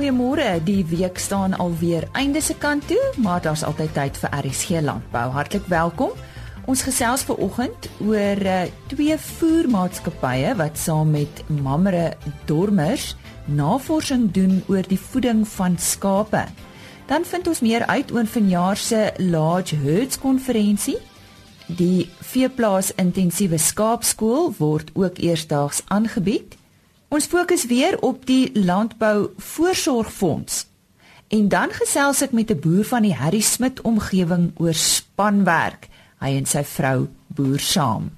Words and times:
Goeiemôre. 0.00 0.62
Die 0.64 0.80
week 0.88 1.18
staan 1.20 1.52
alweer 1.60 2.06
einde 2.16 2.40
se 2.40 2.54
kant 2.56 2.86
toe, 2.88 3.12
maar 3.20 3.42
daar's 3.44 3.60
altyd 3.68 3.90
tyd 3.92 4.16
vir 4.16 4.30
RSG 4.32 4.80
Landbou. 4.80 5.26
Hartlik 5.34 5.66
welkom. 5.68 6.14
Ons 6.64 6.80
gesels 6.86 7.20
ver 7.28 7.36
oggend 7.36 7.88
oor 8.00 8.40
uh, 8.40 8.62
twee 8.88 9.18
voermaatskappye 9.20 10.54
wat 10.56 10.80
saam 10.80 11.10
met 11.12 11.42
Mamre 11.52 12.14
Dormers 12.48 13.10
navorsing 13.44 14.30
doen 14.32 14.62
oor 14.72 14.88
die 14.88 14.96
voeding 15.00 15.42
van 15.48 15.76
skape. 15.76 16.46
Dan 17.12 17.28
vind 17.28 17.52
ons 17.52 17.60
meer 17.60 17.84
uit 17.92 18.14
oor 18.16 18.24
vanjaar 18.24 18.80
se 18.80 19.02
Large 19.18 19.76
Herds 19.84 20.16
konferensie. 20.18 20.96
Die 21.66 22.08
veeplaas 22.32 22.94
intensiewe 22.96 23.60
skaapskool 23.60 24.48
word 24.56 24.96
ook 24.96 25.20
eersdaags 25.20 25.84
aangebied. 25.92 26.56
Ons 27.10 27.26
fokus 27.26 27.64
weer 27.66 27.96
op 28.06 28.22
die 28.26 28.50
landbou 28.54 29.32
voorsorgfonds. 29.36 30.66
En 31.34 31.48
dan 31.50 31.72
gesels 31.74 32.22
ek 32.22 32.30
met 32.32 32.50
'n 32.50 32.60
boer 32.62 32.84
van 32.84 33.02
die 33.02 33.14
Harry 33.14 33.40
Smit 33.40 33.80
omgewing 33.80 34.52
oor 34.56 34.74
spanwerk. 34.74 35.88
Hy 36.20 36.36
en 36.36 36.46
sy 36.46 36.62
vrou 36.64 37.08
boer 37.26 37.58
saam. 37.58 38.10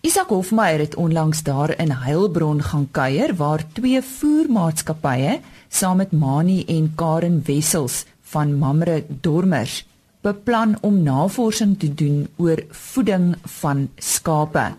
Isak 0.00 0.28
Hofmeyer 0.28 0.78
het 0.78 0.94
onlangs 0.94 1.42
daar 1.42 1.78
in 1.78 1.90
Heilbron 1.90 2.62
gaan 2.62 2.88
kuier 2.90 3.36
waar 3.36 3.62
twee 3.72 4.02
voermaatskappye 4.02 5.40
saam 5.68 5.96
met 5.96 6.12
Mani 6.12 6.64
en 6.64 6.92
Karen 6.94 7.42
Wessels 7.44 8.04
van 8.22 8.58
Mamre 8.58 9.04
Dormers 9.20 9.86
beplan 10.20 10.78
om 10.80 11.02
navorsing 11.02 11.78
te 11.78 11.94
doen 11.94 12.28
oor 12.36 12.64
voeding 12.70 13.36
van 13.42 13.90
skape. 13.96 14.74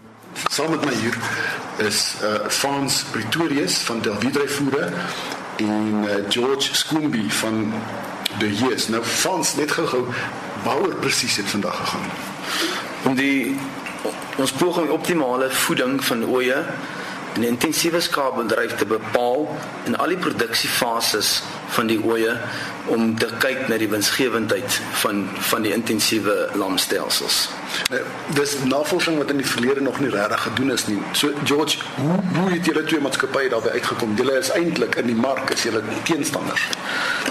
Saam 0.50 0.70
met 0.70 0.86
my 0.86 0.94
hier 0.94 1.63
is 1.78 2.16
uh 2.24 2.48
Frans 2.48 3.04
Pretorius 3.12 3.78
van 3.78 4.02
Delvidre 4.02 4.48
Voere 4.48 4.90
en 5.56 6.04
uh, 6.04 6.16
George 6.30 6.76
Skoombi 6.76 7.32
van 7.32 7.74
de 8.40 8.56
Yes. 8.56 8.88
Nou 8.88 9.04
Frans 9.04 9.56
net 9.56 9.72
gou-gou 9.72 10.06
waaroor 10.64 10.96
presies 10.96 11.36
het 11.36 11.50
vandag 11.50 11.78
gegaan? 11.78 12.10
Om 13.04 13.16
die 13.16 13.58
ons 14.36 14.52
poging 14.52 14.90
optimale 14.90 15.50
voeding 15.50 16.04
van 16.04 16.24
oeye 16.26 16.64
in 17.34 17.42
'n 17.42 17.44
intensiewe 17.44 18.00
skaapbedryf 18.00 18.76
te 18.76 18.86
bepaal 18.86 19.58
in 19.84 19.98
al 19.98 20.08
die 20.08 20.18
produksiefases 20.18 21.44
van 21.68 21.88
die 21.88 22.00
oeye 22.06 22.38
om 22.86 23.18
te 23.18 23.30
kyk 23.40 23.68
na 23.68 23.78
die 23.78 23.90
winsgewendheid 23.90 24.82
van 24.92 25.30
van 25.40 25.62
die 25.62 25.74
intensiewe 25.74 26.50
lamstelsels. 26.54 27.50
Nou, 27.90 28.02
dis 28.38 28.56
navorsing 28.64 29.18
wat 29.18 29.30
in 29.30 29.38
die 29.42 29.48
verlede 29.48 29.82
nog 29.82 30.00
nie 30.00 30.10
regtig 30.10 30.42
gedoen 30.42 30.72
is 30.72 30.86
nie. 30.88 31.00
So 31.12 31.32
George, 31.44 31.78
hoe 31.96 32.20
hoe 32.34 32.50
het 32.52 32.66
julle 32.66 32.84
twee 32.84 33.02
maatskappye 33.02 33.50
daarbey 33.50 33.72
uitgekom? 33.72 34.16
Julle 34.16 34.38
is 34.40 34.52
eintlik 34.52 34.96
in 34.96 35.10
die 35.12 35.16
mark 35.16 35.52
as 35.54 35.64
julle 35.64 35.82
teenstanders. 36.04 36.68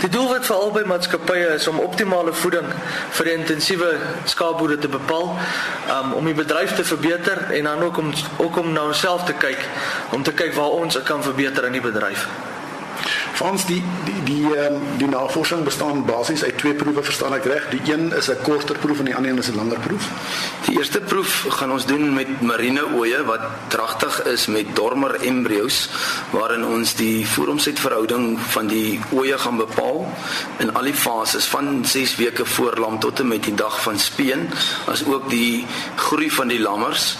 Die 0.00 0.10
doelwit 0.10 0.46
vir 0.46 0.56
albei 0.56 0.84
maatskappye 0.84 1.54
is 1.56 1.68
om 1.70 1.78
optimale 1.78 2.32
voeding 2.32 2.68
vir 3.18 3.30
die 3.30 3.34
intensiewe 3.38 3.90
skaapboere 4.24 4.78
te 4.78 4.88
bepaal, 4.92 5.34
um, 5.96 6.14
om 6.20 6.30
die 6.30 6.36
bedryf 6.36 6.74
te 6.76 6.84
verbeter 6.84 7.44
en 7.50 7.70
dan 7.70 7.82
ook 7.82 7.98
om 7.98 8.12
ook 8.38 8.58
om 8.58 8.72
na 8.72 8.86
onsself 8.90 9.24
te 9.24 9.32
kyk 9.32 9.68
om 10.12 10.22
te 10.22 10.32
kyk 10.32 10.54
waar 10.54 10.80
ons 10.82 11.02
kan 11.02 11.22
verbeter 11.22 11.64
in 11.64 11.78
die 11.78 11.84
bedryf. 11.84 12.26
Frans 13.42 13.64
die 13.66 13.82
die 14.06 14.20
die 14.22 14.42
ehm 14.54 14.76
um, 14.76 14.82
die 15.00 15.08
navorsing 15.10 15.64
bestaan 15.66 16.04
basies 16.06 16.44
uit 16.44 16.58
twee 16.58 16.76
proewe 16.78 17.02
verstaan 17.02 17.32
ek 17.34 17.46
reg. 17.50 17.64
Die 17.72 17.80
een 17.90 18.12
is 18.14 18.28
'n 18.30 18.38
korter 18.46 18.78
proef 18.78 18.98
en 18.98 19.08
die 19.10 19.14
ander 19.16 19.30
een 19.30 19.38
is 19.42 19.48
'n 19.50 19.56
langer 19.58 19.80
proef. 19.86 20.04
Die 20.66 20.76
eerste 20.78 21.00
proef 21.00 21.46
gaan 21.48 21.72
ons 21.72 21.86
doen 21.86 22.14
met 22.14 22.40
marine 22.40 22.84
oeye 22.94 23.24
wat 23.24 23.40
dragtig 23.68 24.22
is 24.34 24.46
met 24.46 24.76
dormer 24.76 25.14
embrio's 25.20 25.88
waarin 26.30 26.64
ons 26.64 26.94
die 26.94 27.26
voeromsetverhouding 27.26 28.38
van 28.54 28.66
die 28.66 29.00
oeye 29.12 29.38
gaan 29.38 29.56
bepaal 29.56 30.06
in 30.58 30.74
al 30.74 30.82
die 30.82 30.94
fases 30.94 31.44
van 31.44 31.84
6 31.84 32.16
weke 32.16 32.46
voor 32.46 32.78
lam 32.78 32.98
tot 32.98 33.20
en 33.20 33.28
met 33.28 33.42
die 33.42 33.54
dag 33.54 33.82
van 33.82 33.98
speen, 33.98 34.50
as 34.86 35.04
ook 35.04 35.30
die 35.30 35.66
groei 35.96 36.30
van 36.30 36.48
die 36.48 36.60
lammers 36.60 37.16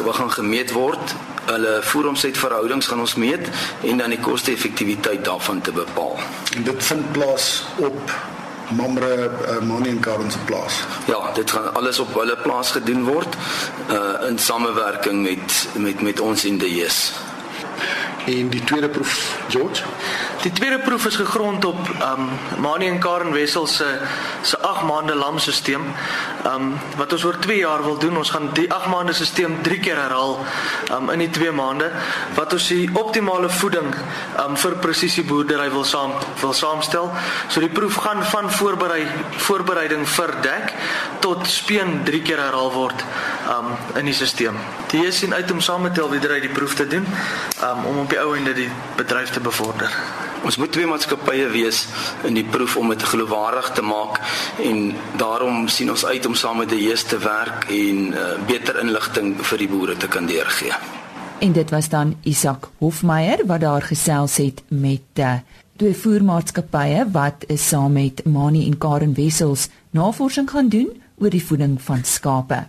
wat 0.00 0.14
gaan 0.14 0.30
gemeet 0.30 0.72
word 0.72 1.14
hulle 1.44 1.78
voeromsetverhoudings 1.82 2.86
gaan 2.86 3.00
ons 3.00 3.14
meet 3.14 3.48
en 3.82 3.96
dan 3.96 4.14
die 4.14 4.20
koste-effektiwiteit 4.20 5.24
daarvan 5.24 5.60
te 5.60 5.72
bepaal. 5.72 6.18
En 6.56 6.62
dit 6.62 6.84
vind 6.84 7.12
plaas 7.12 7.64
op 7.76 8.14
Mamre 8.72 9.30
uh, 9.48 9.58
Mani 9.60 9.88
en 9.88 10.00
Karen 10.00 10.30
se 10.30 10.38
plaas. 10.38 10.80
Ja, 11.06 11.32
dit 11.34 11.50
gaan 11.50 11.74
alles 11.74 11.98
op 11.98 12.14
hulle 12.14 12.36
plaas 12.42 12.70
gedoen 12.70 13.04
word 13.04 13.36
uh 13.90 14.28
in 14.28 14.38
samewerking 14.38 15.22
met 15.22 15.68
met 15.74 16.02
met 16.02 16.20
ons 16.20 16.44
in 16.44 16.58
die 16.58 16.74
JS. 16.74 17.12
En 18.24 18.48
die 18.48 18.64
tweede 18.64 18.88
proef, 18.88 19.38
George? 19.48 19.82
Die 20.42 20.52
tweede 20.52 20.78
proef 20.78 21.06
is 21.06 21.16
gegrond 21.16 21.64
op 21.64 21.88
um 21.88 22.28
Mani 22.62 22.86
en 22.88 22.98
Karen 22.98 23.32
Wessel 23.32 23.66
se 23.66 23.98
se 24.42 24.58
8 24.58 24.82
maande 24.82 25.14
lamstelsel. 25.14 25.80
Um 26.46 26.78
wat 26.96 27.12
ons 27.12 27.24
oor 27.24 27.38
2 27.38 27.56
jaar 27.56 27.82
wil 27.82 27.98
doen, 27.98 28.16
ons 28.16 28.30
gaan 28.30 28.48
die 28.54 28.68
8 28.72 28.86
maande 28.90 29.12
stelsel 29.12 29.58
3 29.62 29.78
keer 29.80 29.98
herhaal 29.98 30.38
um 30.94 31.10
in 31.10 31.18
die 31.18 31.30
2 31.30 31.50
maande 31.50 31.90
wat 32.34 32.52
ons 32.52 32.68
die 32.68 32.90
optimale 32.92 33.50
voeding 33.50 33.90
um 34.46 34.56
vir 34.56 34.78
presisieboerdery 34.86 35.70
wil 35.74 35.84
saam 35.84 36.14
wil 36.40 36.54
saamstel. 36.54 37.10
So 37.48 37.60
die 37.60 37.70
proef 37.70 37.98
gaan 38.06 38.22
van 38.24 38.50
voorberei 38.50 39.06
voorbereiding 39.48 40.06
vir 40.08 40.34
dek 40.42 40.74
tot 41.20 41.46
speen 41.46 42.02
3 42.06 42.22
keer 42.22 42.42
herhaal 42.42 42.70
word 42.74 43.06
um 43.52 43.72
in 43.98 44.08
die 44.08 44.14
stelsel. 44.14 44.56
Die 44.92 45.04
is 45.06 45.18
sien 45.18 45.34
uit 45.34 45.50
om 45.50 45.60
saam 45.60 45.82
met 45.86 45.94
Telwidery 45.94 46.40
die 46.40 46.52
proef 46.52 46.74
te 46.74 46.86
doen 46.86 47.06
um 47.68 47.84
om 47.90 48.02
op 48.04 48.10
die 48.10 48.20
ou 48.20 48.36
ende 48.36 48.54
die 48.56 48.70
bedryf 48.96 49.30
te 49.30 49.40
bevorder. 49.40 49.92
Ons 50.42 50.56
moet 50.58 50.72
twee 50.74 50.86
maatskappye 50.90 51.46
wees 51.52 51.84
in 52.26 52.34
die 52.34 52.44
proef 52.44 52.74
om 52.76 52.90
dit 52.90 53.02
geloofwaardig 53.12 53.68
te 53.76 53.84
maak 53.86 54.18
en 54.62 54.80
daarom 55.20 55.68
sien 55.70 55.90
ons 55.90 56.04
uit 56.04 56.26
om 56.26 56.34
saam 56.34 56.58
met 56.64 56.72
die 56.72 56.80
JS 56.82 57.06
te 57.12 57.18
werk 57.22 57.68
en 57.70 58.08
uh, 58.10 58.32
beter 58.48 58.80
inligting 58.82 59.36
vir 59.38 59.62
die 59.62 59.70
boere 59.70 59.96
te 59.96 60.10
kan 60.10 60.26
deurgee. 60.26 60.74
En 61.42 61.54
dit 61.54 61.70
was 61.70 61.88
dan 61.88 62.16
Isak 62.22 62.68
Hofmeyer 62.78 63.46
wat 63.46 63.62
daar 63.62 63.86
gesels 63.86 64.36
het 64.42 64.62
met 64.68 65.22
uh, 65.22 65.38
twee 65.78 65.94
voermaatskappye 65.94 67.06
wat 67.14 67.46
is 67.46 67.68
saam 67.68 67.94
met 67.98 68.24
Mani 68.26 68.66
en 68.66 68.78
Karen 68.78 69.14
Wessels 69.14 69.68
navorsing 69.90 70.50
gaan 70.50 70.68
doen 70.68 70.90
oor 71.18 71.30
die 71.30 71.44
voeding 71.44 71.78
van 71.82 72.04
skape. 72.04 72.64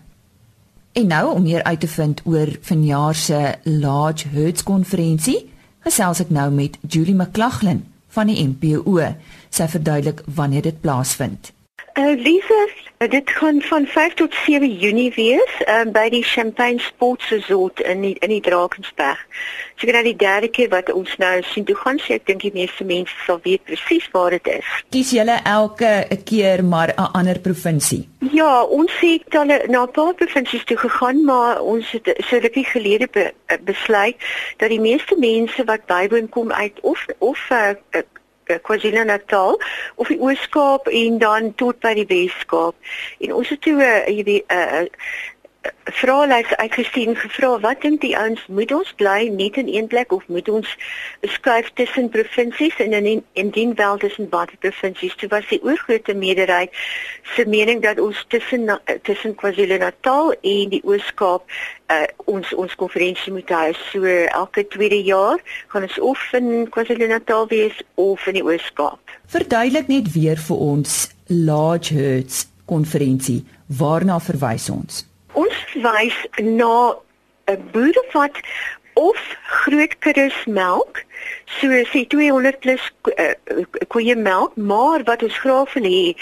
En 0.94 1.08
nou 1.08 1.34
om 1.34 1.42
meer 1.42 1.64
uit 1.64 1.80
te 1.80 1.88
vind 1.88 2.22
oor 2.24 2.58
vanjaar 2.62 3.16
se 3.16 3.56
Large 3.64 4.28
Herds 4.28 4.64
konferensie, 4.64 5.40
gesels 5.82 6.22
ek 6.22 6.30
nou 6.30 6.52
met 6.54 6.78
Julie 6.86 7.16
McLaughlin 7.18 7.82
van 8.14 8.30
die 8.30 8.38
MPO. 8.46 9.02
Sy 9.50 9.68
verduidelik 9.74 10.22
wanneer 10.38 10.62
dit 10.70 10.82
plaasvind. 10.86 11.50
Uh, 11.94 12.18
Lisa, 12.18 12.68
dit 12.98 13.30
gaan 13.30 13.62
van 13.62 13.86
5 13.86 14.14
tot 14.14 14.34
7 14.34 14.78
Junie 14.78 15.12
wees 15.16 15.52
uh, 15.68 15.84
by 15.92 16.08
die 16.10 16.24
Champagne 16.24 16.80
Sports 16.80 17.30
Resort 17.30 17.80
in 17.80 18.02
die, 18.02 18.16
in 18.20 18.32
die 18.34 18.42
Drakensberg. 18.42 19.20
So 19.76 19.86
dit 19.86 19.96
is 19.96 20.08
die 20.08 20.16
derde 20.16 20.50
keer 20.50 20.72
wat 20.72 20.90
ons 20.90 21.14
nou 21.22 21.36
sien 21.52 21.68
toe 21.70 21.76
gaan, 21.78 22.00
so 22.02 22.16
ek 22.16 22.26
dink 22.26 22.42
die 22.42 22.54
meeste 22.56 22.88
mense 22.90 23.14
sal 23.28 23.38
weet 23.46 23.62
presies 23.70 24.08
waar 24.16 24.34
dit 24.34 24.50
is. 24.56 24.72
Kies 24.96 25.14
julle 25.14 25.38
elke 25.46 25.92
keer 26.26 26.66
maar 26.66 26.96
'n 26.98 27.14
ander 27.14 27.40
provinsie? 27.40 28.10
Ja, 28.34 28.64
ons 28.64 28.94
het 29.00 29.36
al 29.36 29.46
na 29.46 29.86
'n 29.86 29.92
paar 29.92 30.14
provinsies 30.14 30.66
toe 30.66 30.78
gegaan, 30.78 31.24
maar 31.26 31.62
ons 31.62 31.92
het 31.92 32.10
so 32.26 32.38
rukkie 32.38 32.66
gelede 32.66 33.08
be, 33.12 33.34
eh, 33.46 33.58
besluit 33.62 34.18
dat 34.58 34.70
die 34.70 34.82
meeste 34.82 35.16
mense 35.20 35.64
wat 35.64 35.86
bywoon 35.86 36.30
kom 36.30 36.52
uit 36.52 36.80
of 36.82 37.06
of 37.20 37.50
uh, 37.52 37.78
Eh, 37.94 38.02
KwaZulu-Natal 38.46 39.60
of 39.96 40.08
die 40.08 40.20
Oos-Kaap 40.20 40.88
en 40.88 41.18
dan 41.18 41.54
tot 41.56 41.80
by 41.80 41.94
die 41.94 42.08
Wes-Kaap. 42.08 42.76
En 43.20 43.34
ons 43.34 43.50
het 43.50 43.62
toe 43.62 43.76
'n 43.76 43.82
uh, 43.82 44.08
jy 44.08 44.24
weet 44.24 44.46
'n 44.48 44.84
uh, 44.84 44.88
vraelys 45.84 46.56
uitgestuur 46.56 47.16
gevra 47.16 47.60
wat 47.60 47.82
dink 47.82 48.02
die 48.02 48.16
ouens? 48.18 48.42
Moet 48.48 48.72
ons 48.76 48.94
bly 49.00 49.28
net 49.32 49.58
in 49.62 49.70
een 49.72 49.88
plek 49.88 50.12
of 50.12 50.26
moet 50.28 50.50
ons 50.50 50.70
skuif 51.36 51.70
tussen 51.80 52.10
provinsies 52.10 52.76
en 52.84 52.94
in 52.94 53.24
indien 53.34 53.76
wel 53.76 53.98
tussen 53.98 54.28
watter 54.30 54.58
provinsies 54.58 55.16
toe 55.16 55.30
was 55.30 55.48
die 55.52 55.62
oorgrootste 55.64 56.16
meerderheid 56.16 56.74
se 57.36 57.46
mening 57.48 57.84
dat 57.84 58.00
ons 58.00 58.26
tussen 58.28 58.68
tussen 59.02 59.36
KwaZulu-Natal 59.36 60.34
en 60.42 60.74
die 60.74 60.82
Oos-Kaap 60.84 61.46
uh, 61.48 62.02
ons 62.26 62.54
ons 62.54 62.76
konferensie 62.76 63.34
moet 63.34 63.56
hou 63.56 63.70
so 63.92 64.18
elke 64.26 64.68
tweede 64.76 65.00
jaar 65.04 65.40
gaan 65.68 65.88
ons 65.88 66.00
of 66.00 66.28
in 66.40 66.68
KwaZulu-Natal 66.74 67.48
wees 67.54 67.80
of 67.96 68.28
in 68.28 68.40
die 68.42 68.46
Oos-Kaap. 68.46 69.00
Verduidelik 69.32 69.88
net 69.88 70.12
weer 70.18 70.40
vir 70.50 70.68
ons 70.74 71.00
large 71.28 71.96
herds 71.96 72.46
konferensie 72.66 73.44
waarna 73.68 74.20
verwys 74.24 74.70
ons 74.74 75.04
Ons 75.34 75.58
wys 75.82 76.18
na 76.38 76.96
'n 77.50 77.62
boere 77.72 78.04
wat 78.14 78.38
of 78.94 79.18
groot 79.44 80.00
kuddes 80.00 80.46
melk 80.46 81.04
so 81.60 81.68
sê 81.92 82.04
200 82.10 82.60
plus 82.60 82.82
uh, 83.18 83.34
koeie 83.94 84.16
melk 84.16 84.56
maar 84.56 85.04
wat 85.10 85.24
ons 85.24 85.38
graag 85.44 85.74
wil 85.74 85.88
hê 85.88 86.16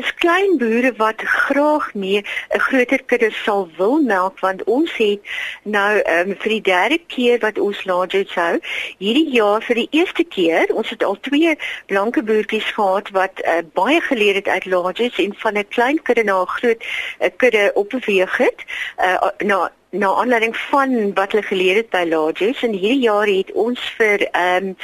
is 0.00 0.12
klein 0.22 0.56
boere 0.62 0.92
wat 1.00 1.22
graag 1.24 1.88
nie 1.94 2.22
'n 2.22 2.62
groter 2.66 3.02
kudde 3.12 3.30
sal 3.44 3.68
wil 3.76 4.00
melk 4.02 4.40
want 4.40 4.64
ons 4.64 4.92
het 4.96 5.20
nou 5.62 5.92
um, 6.16 6.34
vir 6.42 6.50
die 6.56 6.64
derde 6.70 6.98
keer 7.14 7.38
wat 7.46 7.58
ons 7.58 7.84
laat 7.84 8.12
hou 8.34 8.54
hierdie 8.98 9.30
jaar 9.36 9.62
vir 9.62 9.82
die 9.82 9.88
eerste 9.90 10.24
keer 10.24 10.74
ons 10.74 10.90
het 10.90 11.04
al 11.04 11.18
twee 11.20 11.56
blanke 11.86 12.22
boertjies 12.22 12.70
gehad 12.78 13.10
wat 13.10 13.42
uh, 13.44 13.60
baie 13.74 14.00
geleer 14.00 14.34
het 14.34 14.48
uit 14.48 14.64
laatjies 14.64 15.18
en 15.18 15.34
van 15.44 15.58
'n 15.58 15.68
klein 15.68 16.02
kudde 16.02 16.24
na 16.24 16.42
'n 16.42 16.54
groot 16.58 16.82
uh, 16.84 17.30
kudde 17.36 17.70
opbeweeg 17.74 18.36
het 18.36 18.64
uh, 18.98 19.28
na 19.38 19.70
na 19.90 20.14
aanleiding 20.14 20.56
van 20.56 21.14
wat 21.14 21.32
hulle 21.32 21.42
geleer 21.42 21.76
het 21.76 21.90
by 21.90 22.04
Lodges 22.08 22.62
en 22.62 22.72
hierdie 22.72 23.06
jaar 23.06 23.26
het 23.26 23.52
ons 23.52 23.80
vir 23.96 24.26
ehm 24.30 24.72
um, 24.72 24.76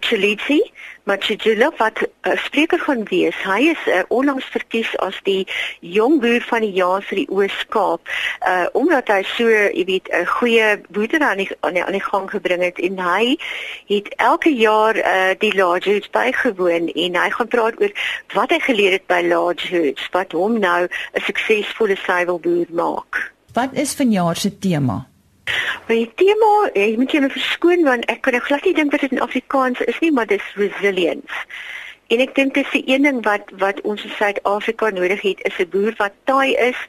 Chilitsi 0.00 0.60
Machijula 1.04 1.72
wat 1.76 1.98
'n 2.00 2.30
uh, 2.30 2.36
spreker 2.44 2.78
gaan 2.78 3.04
wees. 3.04 3.42
Hy 3.42 3.60
is 3.74 3.86
uh, 3.86 4.02
onlangs 4.08 4.44
verkies 4.44 4.98
as 4.98 5.18
die 5.22 5.48
jong 5.80 6.20
boer 6.20 6.40
van 6.40 6.60
die 6.60 6.72
jaar 6.72 7.02
vir 7.02 7.16
die 7.16 7.30
Oos-Kaap. 7.30 8.00
Uh 8.46 8.66
omdat 8.72 9.08
hy 9.08 9.22
so, 9.22 9.48
jy 9.48 9.84
weet, 9.84 10.08
'n 10.12 10.26
goeie 10.26 10.80
boerdery 10.88 11.24
aan 11.24 11.36
die 11.36 11.50
aan 11.60 11.74
die, 11.74 11.84
aan 11.84 11.98
die 11.98 12.08
gang 12.10 12.30
gebring 12.30 12.62
het 12.62 12.78
en 12.78 12.98
hy 12.98 13.36
het 13.86 14.14
elke 14.16 14.54
jaar 14.54 14.96
uh 14.96 15.34
die 15.38 15.54
Lodges 15.56 16.10
bygewoon 16.10 16.88
en 16.88 17.16
hy 17.16 17.30
gaan 17.30 17.48
praat 17.48 17.80
oor 17.80 17.92
wat 18.34 18.50
hy 18.50 18.60
geleer 18.60 18.92
het 18.92 19.06
by 19.06 19.22
Lodges 19.26 20.08
wat 20.12 20.32
hom 20.32 20.58
nou 20.58 20.86
'n 20.86 21.20
suksesvolle 21.20 21.96
suiwelboer 21.96 22.66
maak. 22.70 23.32
Wat 23.52 23.72
is 23.72 23.92
vanjaar 23.94 24.36
se 24.36 24.58
tema? 24.58 25.06
Die 25.86 26.12
tema, 26.16 26.70
ek 26.72 26.96
moet 26.96 27.12
julle 27.12 27.28
verskoon 27.28 27.82
want 27.84 28.06
ek 28.08 28.22
kan 28.24 28.38
glad 28.40 28.64
nie 28.64 28.72
dink 28.78 28.94
wat 28.94 29.02
dit 29.04 29.12
in 29.12 29.20
Afrikaans 29.20 29.80
is 29.84 29.98
nie, 30.00 30.08
maar 30.12 30.30
dis 30.30 30.46
resilience. 30.56 31.42
En 32.12 32.22
ek 32.24 32.32
dink 32.36 32.54
dit 32.56 32.64
is 32.64 32.72
die 32.72 32.94
een 32.94 33.04
ding 33.04 33.18
wat 33.26 33.52
wat 33.60 33.82
ons 33.88 34.04
in 34.08 34.14
Suid-Afrika 34.16 34.88
nodig 34.96 35.20
het 35.24 35.42
is 35.48 35.58
'n 35.64 35.68
boer 35.74 35.92
wat 35.98 36.16
taai 36.30 36.54
is 36.68 36.80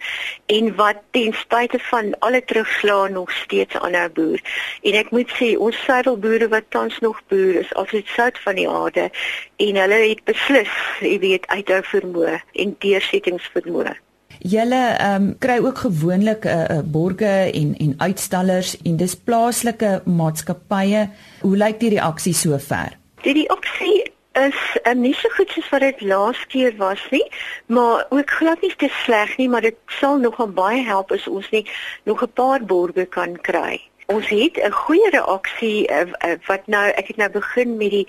en 0.56 0.71
wat 0.80 1.04
ten 1.12 1.36
spyte 1.42 1.80
van 1.89 2.15
alle 2.19 2.44
terugslae 2.44 3.10
nog 3.10 3.31
steeds 3.31 3.75
aanhou 3.75 4.10
boer. 4.10 4.39
En 4.83 4.94
ek 5.04 5.12
moet 5.12 5.36
sê 5.39 5.57
ons 5.57 5.83
suidelboere 5.83 6.48
wat 6.48 6.69
tans 6.69 7.00
nog 7.00 7.19
boer 7.27 7.60
is, 7.65 7.74
altyd 7.74 8.07
sout 8.07 8.39
van 8.39 8.56
die 8.56 8.69
aarde 8.69 9.12
en 9.57 9.75
hulle 9.75 10.01
het 10.10 10.24
beslis, 10.24 10.74
jy 11.00 11.19
weet, 11.19 11.48
uithou 11.48 11.83
vermoë 11.83 12.39
en 12.54 12.75
deursettingsvermoë. 12.80 14.03
Julle 14.44 14.81
ehm 15.00 15.24
um, 15.24 15.36
kry 15.40 15.57
ook 15.63 15.78
gewoonlik 15.78 16.44
'n 16.45 16.48
uh, 16.48 16.78
uh, 16.78 16.84
borge 16.84 17.51
en 17.54 17.75
en 17.78 17.94
uitstallers 17.98 18.81
en 18.81 18.98
dis 18.98 19.16
plaaslike 19.16 20.01
maatskappye. 20.06 21.10
Hoe 21.42 21.57
lyk 21.57 21.80
die 21.80 21.90
reaksie 21.90 22.34
sover? 22.34 22.98
Die 23.22 23.34
reaksie 23.34 24.12
is 24.34 24.60
um, 24.84 25.00
nie 25.00 25.13
so 25.13 25.30
goed 25.30 25.50
soos 25.50 25.69
wat 25.69 25.80
dit 25.80 26.01
laas 26.01 26.45
keer 26.48 26.75
was 26.78 27.07
nie, 27.12 27.24
maar 27.66 28.06
ook 28.10 28.30
glad 28.30 28.62
nie 28.62 28.74
te 28.75 28.90
sleg 29.04 29.38
nie, 29.38 29.50
maar 29.50 29.62
dit 29.62 29.78
sal 29.88 30.18
nogal 30.18 30.48
baie 30.48 30.84
help 30.84 31.12
as 31.12 31.28
ons 31.28 31.50
net 31.50 31.69
nog 32.04 32.24
'n 32.24 32.34
paar 32.34 32.66
borge 32.66 33.06
kan 33.06 33.39
kry. 33.42 33.80
Ons 34.13 34.27
het 34.30 34.56
'n 34.57 34.71
goeie 34.71 35.10
reaksie 35.10 35.92
uh, 35.92 36.00
uh, 36.00 36.33
wat 36.45 36.68
nou 36.68 36.89
ek 36.89 37.07
het 37.07 37.18
nou 37.18 37.30
begin 37.30 37.77
met 37.77 37.89
die 37.89 38.07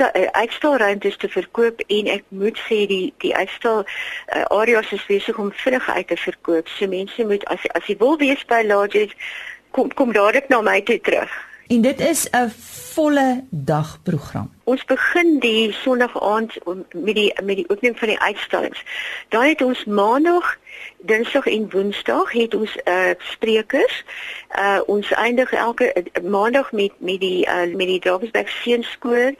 uh, 0.00 0.26
uitstalruimtes 0.30 1.16
te 1.16 1.28
verkoop 1.28 1.80
en 1.86 2.06
ek 2.06 2.24
moet 2.28 2.58
sê 2.68 2.84
die 2.86 3.14
die 3.24 3.34
uitstal 3.36 3.84
uh, 3.86 4.42
areas 4.42 4.92
is 4.92 5.06
besig 5.06 5.38
om 5.38 5.52
vinnig 5.52 5.90
uit 5.90 6.08
te 6.08 6.16
verkoop. 6.16 6.68
So 6.68 6.86
mense 6.86 7.24
moet 7.24 7.44
as 7.44 7.64
as 7.72 7.86
jy 7.86 7.96
wil 7.96 8.18
wees 8.18 8.44
by 8.44 8.62
Lodges 8.66 9.16
kom 9.70 9.94
kom 9.94 10.12
dadelik 10.12 10.48
na 10.48 10.60
my 10.60 10.80
toe 10.80 11.00
terug. 11.00 11.45
En 11.66 11.80
dit 11.80 12.00
is 12.00 12.28
'n 12.30 12.50
volle 12.94 13.44
dag 13.50 14.02
program. 14.02 14.54
Ons 14.64 14.84
begin 14.84 15.38
die 15.38 15.72
Sondag 15.72 16.22
aand 16.22 16.58
met 16.90 17.14
die 17.14 17.42
met 17.42 17.56
die 17.56 17.68
opening 17.68 17.98
van 17.98 18.08
die 18.08 18.20
uitstallings. 18.20 18.84
Dan 19.28 19.42
het 19.42 19.62
ons 19.62 19.84
Maandag, 19.84 20.58
Dinsdag 20.98 21.46
en 21.46 21.70
Woensdag 21.70 22.32
het 22.32 22.54
ons 22.54 22.78
uh 22.84 23.10
sprekers. 23.18 24.04
Uh 24.58 24.80
ons 24.86 25.12
eindig 25.12 25.52
elke 25.52 25.94
uh, 25.94 26.30
Maandag 26.30 26.72
met 26.72 26.92
met 26.98 27.20
die 27.20 27.46
uh 27.46 27.74
met 27.74 27.86
die 27.86 28.00
Drawsberg 28.00 28.48
Seunskool. 28.48 29.34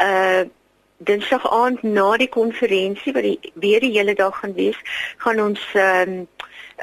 Uh 0.00 0.40
Dinsdag 0.96 1.50
aand 1.50 1.82
na 1.82 2.16
die 2.16 2.28
konferensie 2.28 3.12
wat 3.12 3.22
die 3.22 3.52
weer 3.54 3.80
die 3.80 3.92
hele 3.92 4.14
dag 4.14 4.38
gaan 4.38 4.54
wees, 4.54 4.78
gaan 5.16 5.40
ons 5.40 5.60
um, 5.74 5.80
uh, 5.82 6.20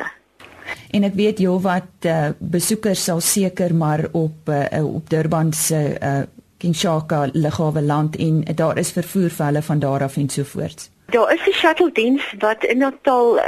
En 0.96 1.04
ek 1.04 1.20
weet 1.20 1.44
jy 1.44 1.52
wat 1.68 2.08
uh, 2.08 2.32
besoekers 2.40 3.04
sal 3.10 3.20
seker 3.20 3.76
maar 3.76 4.08
op 4.16 4.48
uh, 4.48 4.72
op 4.86 5.10
Durban 5.12 5.52
se 5.54 6.00
uh, 6.00 6.24
Kinshasa 6.58 7.30
lughawe 7.34 7.82
land 7.82 8.16
en 8.16 8.44
daar 8.56 8.78
is 8.78 8.92
vervoer 8.92 9.30
vir 9.30 9.46
hulle 9.46 9.62
van 9.62 9.80
daar 9.80 10.04
af 10.04 10.18
en 10.18 10.30
so 10.30 10.44
voort. 10.44 10.90
Daar 11.06 11.34
is 11.34 11.48
'n 11.48 11.54
shuttle 11.54 11.92
diens 11.92 12.24
wat 12.40 12.64
in 12.64 12.78
Natal 12.78 13.38
uh, 13.38 13.44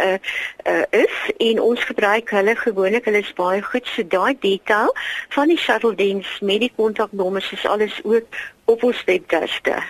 uh, 0.67 0.83
is 0.89 1.15
en 1.37 1.61
ons 1.61 1.83
gebruik 1.83 2.29
hulle 2.29 2.55
gewoonlik 2.55 3.05
hulle 3.05 3.17
is 3.17 3.33
baie 3.33 3.61
goed 3.61 3.87
so 3.87 4.07
daai 4.07 4.37
detail 4.39 4.95
van 5.29 5.47
die 5.47 5.57
shuttle 5.57 5.95
diens 5.95 6.39
met 6.41 6.59
die 6.59 6.71
kontaknommers 6.75 7.51
is 7.51 7.65
alles 7.65 7.99
ook 8.03 8.25
op 8.65 8.83
ons 8.83 9.03
webtuiste. 9.03 9.83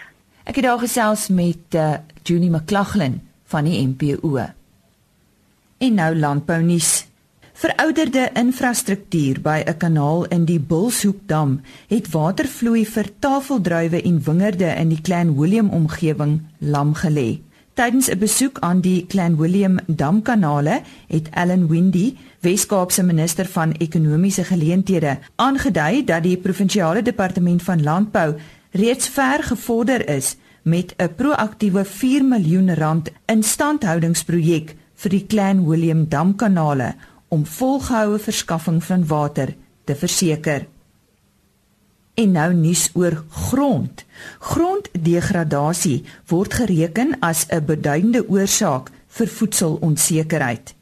Ek 0.44 0.56
het 0.56 0.64
daar 0.64 0.80
gesels 0.80 1.28
met 1.28 1.76
uh, 1.76 1.94
Junie 2.24 2.50
McLaughlin 2.50 3.22
van 3.46 3.64
die 3.64 3.88
MPO. 3.88 4.38
En 5.78 5.94
nou 5.94 6.16
landbou 6.16 6.62
nuus. 6.64 7.09
Verouderde 7.60 8.30
infrastruktuur 8.40 9.42
by 9.44 9.64
'n 9.66 9.78
kanaal 9.78 10.26
in 10.26 10.46
die 10.46 10.60
Bulshoekdam 10.60 11.62
het 11.88 12.06
watervloei 12.12 12.86
vir 12.86 13.08
tafeldruiwe 13.20 14.02
en 14.02 14.22
wingerde 14.24 14.70
in 14.76 14.90
die 14.90 15.02
Clan 15.02 15.36
William 15.36 15.70
omgewing 15.70 16.42
lam 16.60 16.94
gelê. 16.94 17.42
Tydens 17.74 18.08
'n 18.10 18.18
besoek 18.18 18.60
aan 18.60 18.82
die 18.82 19.06
Clan 19.08 19.36
William 19.38 19.78
damkanale 19.88 20.82
het 21.08 21.30
Ellen 21.30 21.68
Windy, 21.68 22.16
Wes-Kaapse 22.40 23.04
minister 23.04 23.46
van 23.46 23.72
ekonomiese 23.72 24.44
geleenthede, 24.44 25.20
aangedui 25.36 26.04
dat 26.04 26.24
die 26.24 26.38
provinsiale 26.38 27.02
departement 27.02 27.64
van 27.64 27.84
landbou 27.84 28.36
reeds 28.72 29.08
ver 29.08 29.44
gevorder 29.44 30.10
is 30.10 30.36
met 30.62 30.94
'n 30.98 31.16
proaktiewe 31.16 31.86
4 31.86 32.26
miljoen 32.26 32.74
rand 32.74 33.12
instandhoudingsprojek 33.26 34.76
vir 34.96 35.10
die 35.10 35.26
Clan 35.28 35.68
William 35.68 36.08
damkanale 36.10 36.96
om 37.30 37.46
volgehoue 37.46 38.20
verskaffing 38.20 38.84
van 38.84 39.06
water 39.08 39.56
te 39.86 39.96
verseker. 39.96 40.68
En 42.14 42.32
nou 42.36 42.54
nuus 42.54 42.90
oor 42.94 43.24
grond. 43.30 44.04
Gronddegradasie 44.40 46.04
word 46.28 46.54
gereken 46.54 47.16
as 47.20 47.46
'n 47.48 47.66
beduidende 47.66 48.28
oorsaak 48.30 48.92
vir 49.08 49.28
voedselonsekerheid. 49.28 50.76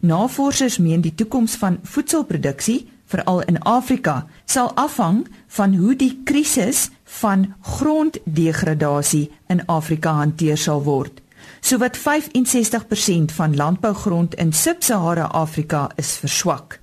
Navorsers 0.00 0.78
meen 0.78 1.00
die 1.00 1.14
toekoms 1.14 1.56
van 1.56 1.78
voedselproduksie, 1.82 2.88
veral 3.04 3.40
in 3.40 3.58
Afrika, 3.58 4.26
sal 4.44 4.72
afhang 4.74 5.26
van 5.46 5.74
hoe 5.74 5.96
die 5.96 6.20
krisis 6.24 6.90
van 7.20 7.54
gronddegradasie 7.60 9.30
in 9.48 9.66
Afrika 9.66 10.12
hanteer 10.12 10.56
sal 10.56 10.82
word. 10.82 11.23
Sowat 11.64 11.98
65% 11.98 13.32
van 13.32 13.56
landbougrond 13.56 14.34
in 14.34 14.52
Sub-Sahara 14.52 15.24
Afrika 15.24 15.90
is 15.96 16.12
verswak. 16.12 16.80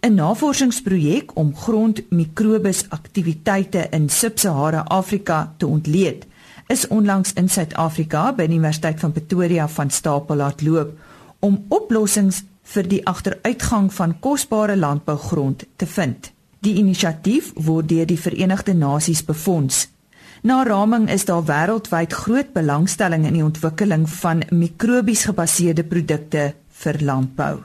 'n 0.00 0.14
Navorsingsprojek 0.14 1.36
om 1.36 1.56
grondmikrobes 1.56 2.84
aktiwiteite 2.88 3.86
in 3.90 4.08
Sub-Sahara 4.08 4.80
Afrika 4.80 5.54
te 5.56 5.66
ontleed, 5.66 6.26
is 6.66 6.88
onlangs 6.88 7.32
in 7.32 7.48
Suid-Afrika 7.48 8.32
by 8.32 8.46
die 8.46 8.56
Universiteit 8.56 9.00
van 9.00 9.12
Pretoria 9.12 9.68
van 9.68 9.90
stapel 9.90 10.36
laat 10.36 10.62
loop 10.62 10.98
om 11.38 11.64
oplossings 11.68 12.42
vir 12.62 12.88
die 12.88 13.06
agteruitgang 13.06 13.92
van 13.92 14.20
kosbare 14.20 14.76
landbougrond 14.76 15.64
te 15.76 15.86
vind. 15.86 16.32
Die 16.58 16.74
inisiatief 16.74 17.52
word 17.54 17.88
deur 17.88 18.06
die 18.06 18.20
Verenigde 18.20 18.74
Nasies 18.74 19.24
befonds 19.24 19.88
Na 20.44 20.62
raming 20.62 21.06
is 21.08 21.22
daar 21.24 21.44
wêreldwyd 21.48 22.12
groot 22.12 22.50
belangstelling 22.52 23.22
in 23.24 23.32
die 23.32 23.44
ontwikkeling 23.44 24.02
van 24.12 24.42
mikrobies 24.52 25.22
gebaseerde 25.24 25.86
produkte 25.88 26.42
vir 26.82 26.98
landbou. 27.00 27.62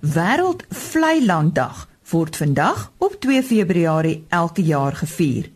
Wêreld 0.00 0.62
Vlei 0.72 1.18
Landdag 1.20 1.82
word 2.08 2.38
vandag 2.40 2.86
op 2.96 3.18
2 3.20 3.42
Februarie 3.44 4.22
elke 4.28 4.64
jaar 4.64 4.96
gevier. 4.96 5.50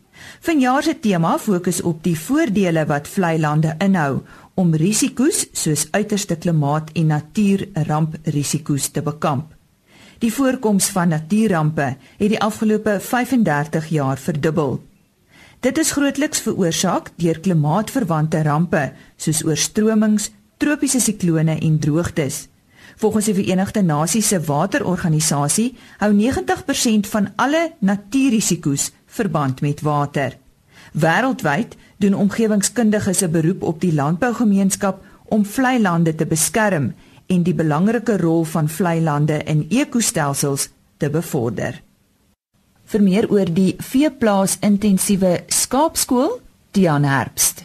Vanjaar 0.44 0.82
se 0.82 0.94
tema 1.00 1.38
fokus 1.38 1.80
op 1.80 2.02
die 2.04 2.18
voordele 2.20 2.84
wat 2.90 3.08
vlei 3.08 3.38
lande 3.40 3.72
inhou 3.86 4.20
om 4.60 4.74
risiko's 4.74 5.46
soos 5.52 5.86
uiterste 5.90 6.36
klimaat 6.36 6.90
en 6.92 7.14
natuurramprisiko's 7.14 8.90
te 8.92 9.00
bekamp. 9.00 9.54
Die 10.18 10.32
voorkoms 10.32 10.90
van 10.92 11.08
natuurrampe 11.08 11.88
het 12.18 12.28
die 12.28 12.40
afgelope 12.40 12.98
35 13.00 13.88
jaar 13.88 14.20
verdubbel. 14.20 14.76
Dit 15.66 15.78
is 15.82 15.88
grootliks 15.90 16.44
veroorsaak 16.44 17.08
deur 17.18 17.40
klimaatverwante 17.42 18.38
rampe 18.46 18.82
soos 19.18 19.40
oorstromings, 19.42 20.28
tropiese 20.62 21.00
siklone 21.02 21.56
en 21.58 21.78
droogtes. 21.82 22.36
Volgens 23.02 23.26
die 23.26 23.34
Verenigde 23.34 23.82
Nasies 23.82 24.28
se 24.30 24.38
Waterorganisasie 24.46 25.72
hou 25.98 26.12
90% 26.14 27.10
van 27.10 27.26
alle 27.36 27.62
natuurrisiko's 27.78 28.92
verband 29.16 29.60
met 29.66 29.82
water. 29.82 30.36
Wêreldwyd 30.92 31.74
doen 31.98 32.14
omgewingskundiges 32.14 33.24
'n 33.26 33.30
beroep 33.30 33.62
op 33.62 33.80
die 33.80 33.94
landbougemeenskap 33.94 35.02
om 35.24 35.44
vlei 35.44 35.80
lande 35.80 36.14
te 36.14 36.26
beskerm 36.26 36.94
en 37.26 37.42
die 37.42 37.54
belangrike 37.54 38.16
rol 38.16 38.44
van 38.44 38.68
vlei 38.68 39.00
lande 39.00 39.42
in 39.42 39.66
ekostelsels 39.68 40.68
te 40.96 41.10
bevorder. 41.10 41.82
Vir 42.86 43.02
meer 43.02 43.26
oor 43.34 43.48
die 43.50 43.72
veeplaas 43.82 44.60
intensiewe 44.62 45.40
skaapskool, 45.66 46.40
Dian 46.70 47.02
Herbst. 47.02 47.64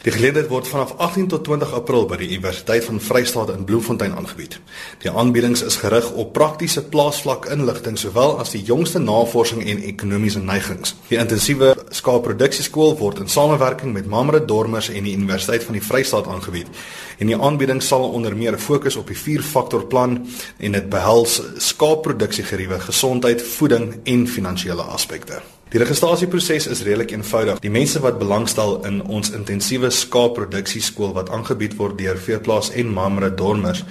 Die 0.00 0.10
geleentheid 0.10 0.48
word 0.48 0.64
vanaf 0.66 0.94
18 0.96 1.26
tot 1.28 1.42
20 1.44 1.74
April 1.76 2.06
by 2.08 2.16
die 2.18 2.30
Universiteit 2.32 2.86
van 2.86 3.02
Vryheid 3.04 3.50
in 3.52 3.66
Bloemfontein 3.68 4.14
aangebied. 4.16 4.56
Die 5.04 5.12
aanbiedings 5.12 5.60
is 5.62 5.76
gerig 5.82 6.08
op 6.10 6.32
praktiese 6.34 6.82
plaasvlak 6.88 7.46
inligting 7.52 8.00
sowel 8.00 8.38
as 8.40 8.54
die 8.56 8.62
jongste 8.64 8.98
navorsing 9.04 9.60
en 9.60 9.84
ekonomiese 9.92 10.40
neigings. 10.40 10.94
Die 11.12 11.20
intensiewe 11.20 11.74
skaapproduksieskool 12.00 12.96
word 12.98 13.20
in 13.20 13.28
samewerking 13.28 13.92
met 13.94 14.08
Mamre 14.08 14.40
Dormers 14.40 14.88
en 14.88 15.04
die 15.04 15.14
Universiteit 15.20 15.68
van 15.68 15.76
die 15.78 15.84
Vryheid 15.84 16.26
aangebied. 16.26 16.82
En 17.20 17.30
die 17.30 17.38
aanbieding 17.38 17.84
sal 17.84 18.08
onder 18.08 18.34
meer 18.34 18.58
fokus 18.58 18.96
op 18.96 19.12
die 19.12 19.20
4-faktor 19.20 19.86
plan 19.92 20.22
en 20.58 20.80
dit 20.80 20.90
behels 20.90 21.38
skaapproduksiegeriewe, 21.70 22.80
gesondheid, 22.88 23.44
voeding 23.54 24.00
en 24.02 24.26
finansiële 24.26 24.90
aspekte. 24.96 25.44
Die 25.70 25.78
registrasieproses 25.78 26.64
is 26.66 26.80
redelik 26.82 27.12
eenvoudig. 27.14 27.60
Die 27.62 27.70
mense 27.70 28.00
wat 28.02 28.16
belangstel 28.18 28.82
in 28.88 28.96
ons 29.06 29.30
intensiewe 29.30 29.86
skaapproduksieskool 29.94 31.14
wat 31.14 31.30
aangebied 31.30 31.78
word 31.78 31.94
deur 32.00 32.18
Veeplaas 32.18 32.72
en 32.74 32.90
Mamre 32.90 33.30
Dormers 33.38 33.84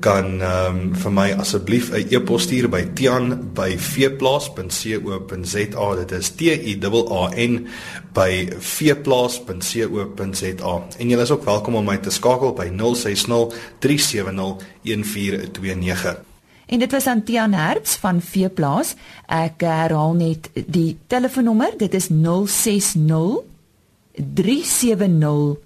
kan 0.00 0.40
ehm 0.40 0.78
um, 0.78 0.94
vir 0.96 1.12
my 1.12 1.36
asseblief 1.42 1.90
'n 1.92 2.08
e-pos 2.14 2.42
stuur 2.46 2.68
by 2.72 2.82
tian@veeplaas.co.za. 2.94 5.94
Dit 6.00 6.10
is 6.12 6.30
T 6.30 6.40
I 6.40 6.78
A 6.80 7.30
N 7.36 7.68
by 8.14 8.48
veeplaas.co.za. 8.58 10.86
En 10.98 11.08
jy 11.08 11.18
is 11.18 11.30
ook 11.30 11.44
welkom 11.44 11.74
om 11.74 11.84
my 11.84 11.96
te 11.96 12.10
skakel 12.10 12.52
by 12.52 12.70
060 12.72 13.54
370 13.78 14.56
1429. 14.82 16.27
En 16.68 16.78
dit 16.78 16.92
was 16.92 17.06
Antian 17.06 17.52
Herbs 17.52 17.96
van 17.96 18.20
Veeplaas. 18.20 18.94
Ek 19.26 19.60
herhaal 19.64 20.14
net 20.18 20.50
die 20.52 20.98
telefoonnommer. 21.08 21.72
Dit 21.80 21.94
is 21.96 22.08
060 22.12 23.40
370 24.12 25.56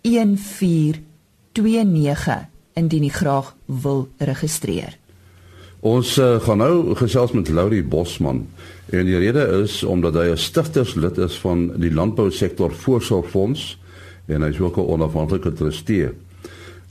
1429 0.00 2.46
indien 2.76 3.04
jy 3.04 3.12
graag 3.12 3.56
wil 3.66 4.08
registreer. 4.16 4.96
Ons 5.84 6.16
uh, 6.16 6.40
gaan 6.40 6.58
nou 6.64 6.96
gesels 6.96 7.32
met 7.36 7.52
Laurie 7.52 7.84
Bosman 7.84 8.48
en 8.96 9.04
die 9.04 9.18
rede 9.18 9.44
is 9.62 9.82
omdat 9.84 10.14
hy 10.14 10.30
'n 10.32 10.38
stigterslid 10.40 11.18
is 11.18 11.36
van 11.44 11.72
die 11.76 11.92
landbousektor 11.92 12.72
voorsorgfonds 12.72 13.78
en 14.26 14.42
hy 14.42 14.48
is 14.48 14.60
ook 14.60 14.76
'n 14.76 14.88
onafhanklike 14.88 15.52
trustee. 15.52 16.10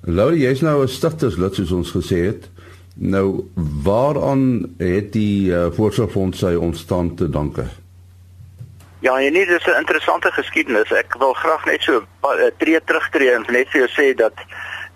Laurie, 0.01 0.45
jy's 0.45 0.62
nou 0.62 0.84
'n 0.84 0.88
stigterslid 0.88 1.55
soos 1.55 1.72
ons 1.72 1.91
gesê 1.91 2.17
het. 2.29 2.50
Nou 2.97 3.49
waaraan 3.83 4.75
het 4.77 5.11
die 5.13 5.51
uh, 5.51 5.65
voorsorgfonds 5.71 6.39
sy 6.39 6.53
ontstaan 6.55 7.15
te 7.15 7.29
danke? 7.29 7.65
Ja, 8.99 9.19
en 9.19 9.33
dit 9.33 9.49
is 9.49 9.65
'n 9.65 9.79
interessante 9.79 10.31
geskiedenis. 10.31 10.91
Ek 10.91 11.15
wil 11.17 11.33
graag 11.33 11.65
net 11.65 11.81
so 11.81 12.03
uh, 12.23 12.45
tree 12.57 12.79
terugtree 12.83 13.31
en 13.31 13.43
net 13.47 13.67
vir 13.69 13.79
jou 13.79 13.89
sê 13.89 14.15
dat 14.15 14.33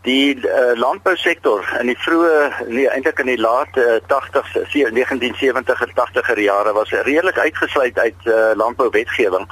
die 0.02 0.36
uh, 0.36 0.80
landbousektor 0.80 1.78
in 1.80 1.92
die 1.92 1.98
vroeë 1.98 2.68
nee 2.68 2.88
eintlik 2.90 3.20
in 3.20 3.26
die 3.26 3.40
laat 3.40 3.78
uh, 3.78 4.00
80s 4.08 4.72
1970 4.72 5.82
en 5.82 5.92
80er 6.00 6.40
jare 6.40 6.74
was 6.74 6.90
redelik 6.90 7.38
uitgesluit 7.38 8.00
uit 8.00 8.16
uh, 8.24 8.52
landbouwetgewing. 8.54 9.48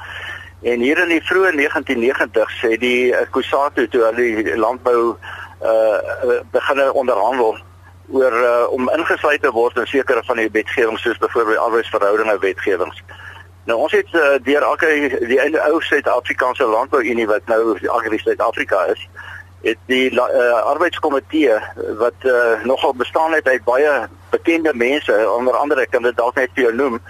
En 0.62 0.80
hier 0.80 0.98
in 0.98 1.08
die 1.08 1.22
vroeë 1.22 1.52
1990s 1.52 2.60
het 2.60 2.80
die 2.80 3.12
uh, 3.12 3.18
Kusatu 3.30 3.88
toe 3.88 4.12
die 4.16 4.56
landbou 4.56 5.16
uh 5.58 6.38
begin 6.50 6.92
onderhandel 6.92 7.58
oor 8.10 8.32
uh, 8.32 8.66
om 8.72 8.90
ingesluit 8.90 9.42
te 9.42 9.50
word 9.50 9.76
in 9.76 9.86
sekere 9.86 10.22
van 10.24 10.36
die 10.36 10.50
wetgewings 10.52 11.02
soos 11.02 11.18
byvoorbeeld 11.18 11.58
arbeidsverhoudinge 11.58 12.38
wetgewings. 12.38 13.02
Nou 13.68 13.78
ons 13.84 13.92
het 13.92 14.14
uh, 14.16 14.36
deur 14.42 14.62
elke 14.62 15.18
die 15.28 15.40
ou 15.60 15.80
Suid-Afrikaanse 15.84 16.64
Landbou-Unie 16.64 17.26
wat 17.28 17.44
nou 17.46 17.76
Agri 17.92 18.18
Suid-Afrika 18.18 18.84
is, 18.94 19.02
het 19.62 19.78
die 19.90 20.10
uh, 20.14 20.22
arbeidskomitee 20.70 21.58
wat 21.98 22.26
uh, 22.30 22.64
nogal 22.64 22.94
bestaan 22.94 23.32
het 23.32 23.48
uit 23.48 23.64
baie 23.64 24.06
bekende 24.30 24.72
mense, 24.74 25.30
onder 25.30 25.56
andere 25.56 25.86
kan 25.86 26.02
dit 26.02 26.16
dalk 26.16 26.34
net 26.38 26.52
vir 26.54 26.68
jou 26.68 26.74
noem, 26.74 27.00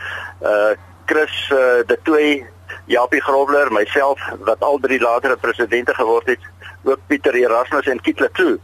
uh 0.43 0.75
Chris 1.09 1.49
uh, 1.53 1.81
de 1.89 1.97
Toey, 2.05 2.47
Japie 2.85 3.23
Grobler, 3.23 3.71
myself 3.73 4.21
wat 4.45 4.61
al 4.61 4.77
drie 4.79 5.01
latere 5.01 5.37
presidente 5.41 5.95
geword 5.95 6.27
het, 6.29 6.43
ook 6.85 7.01
Pieter 7.07 7.35
Erasmus 7.35 7.89
en 7.89 8.01
Kietle 8.01 8.29
Kloo. 8.29 8.59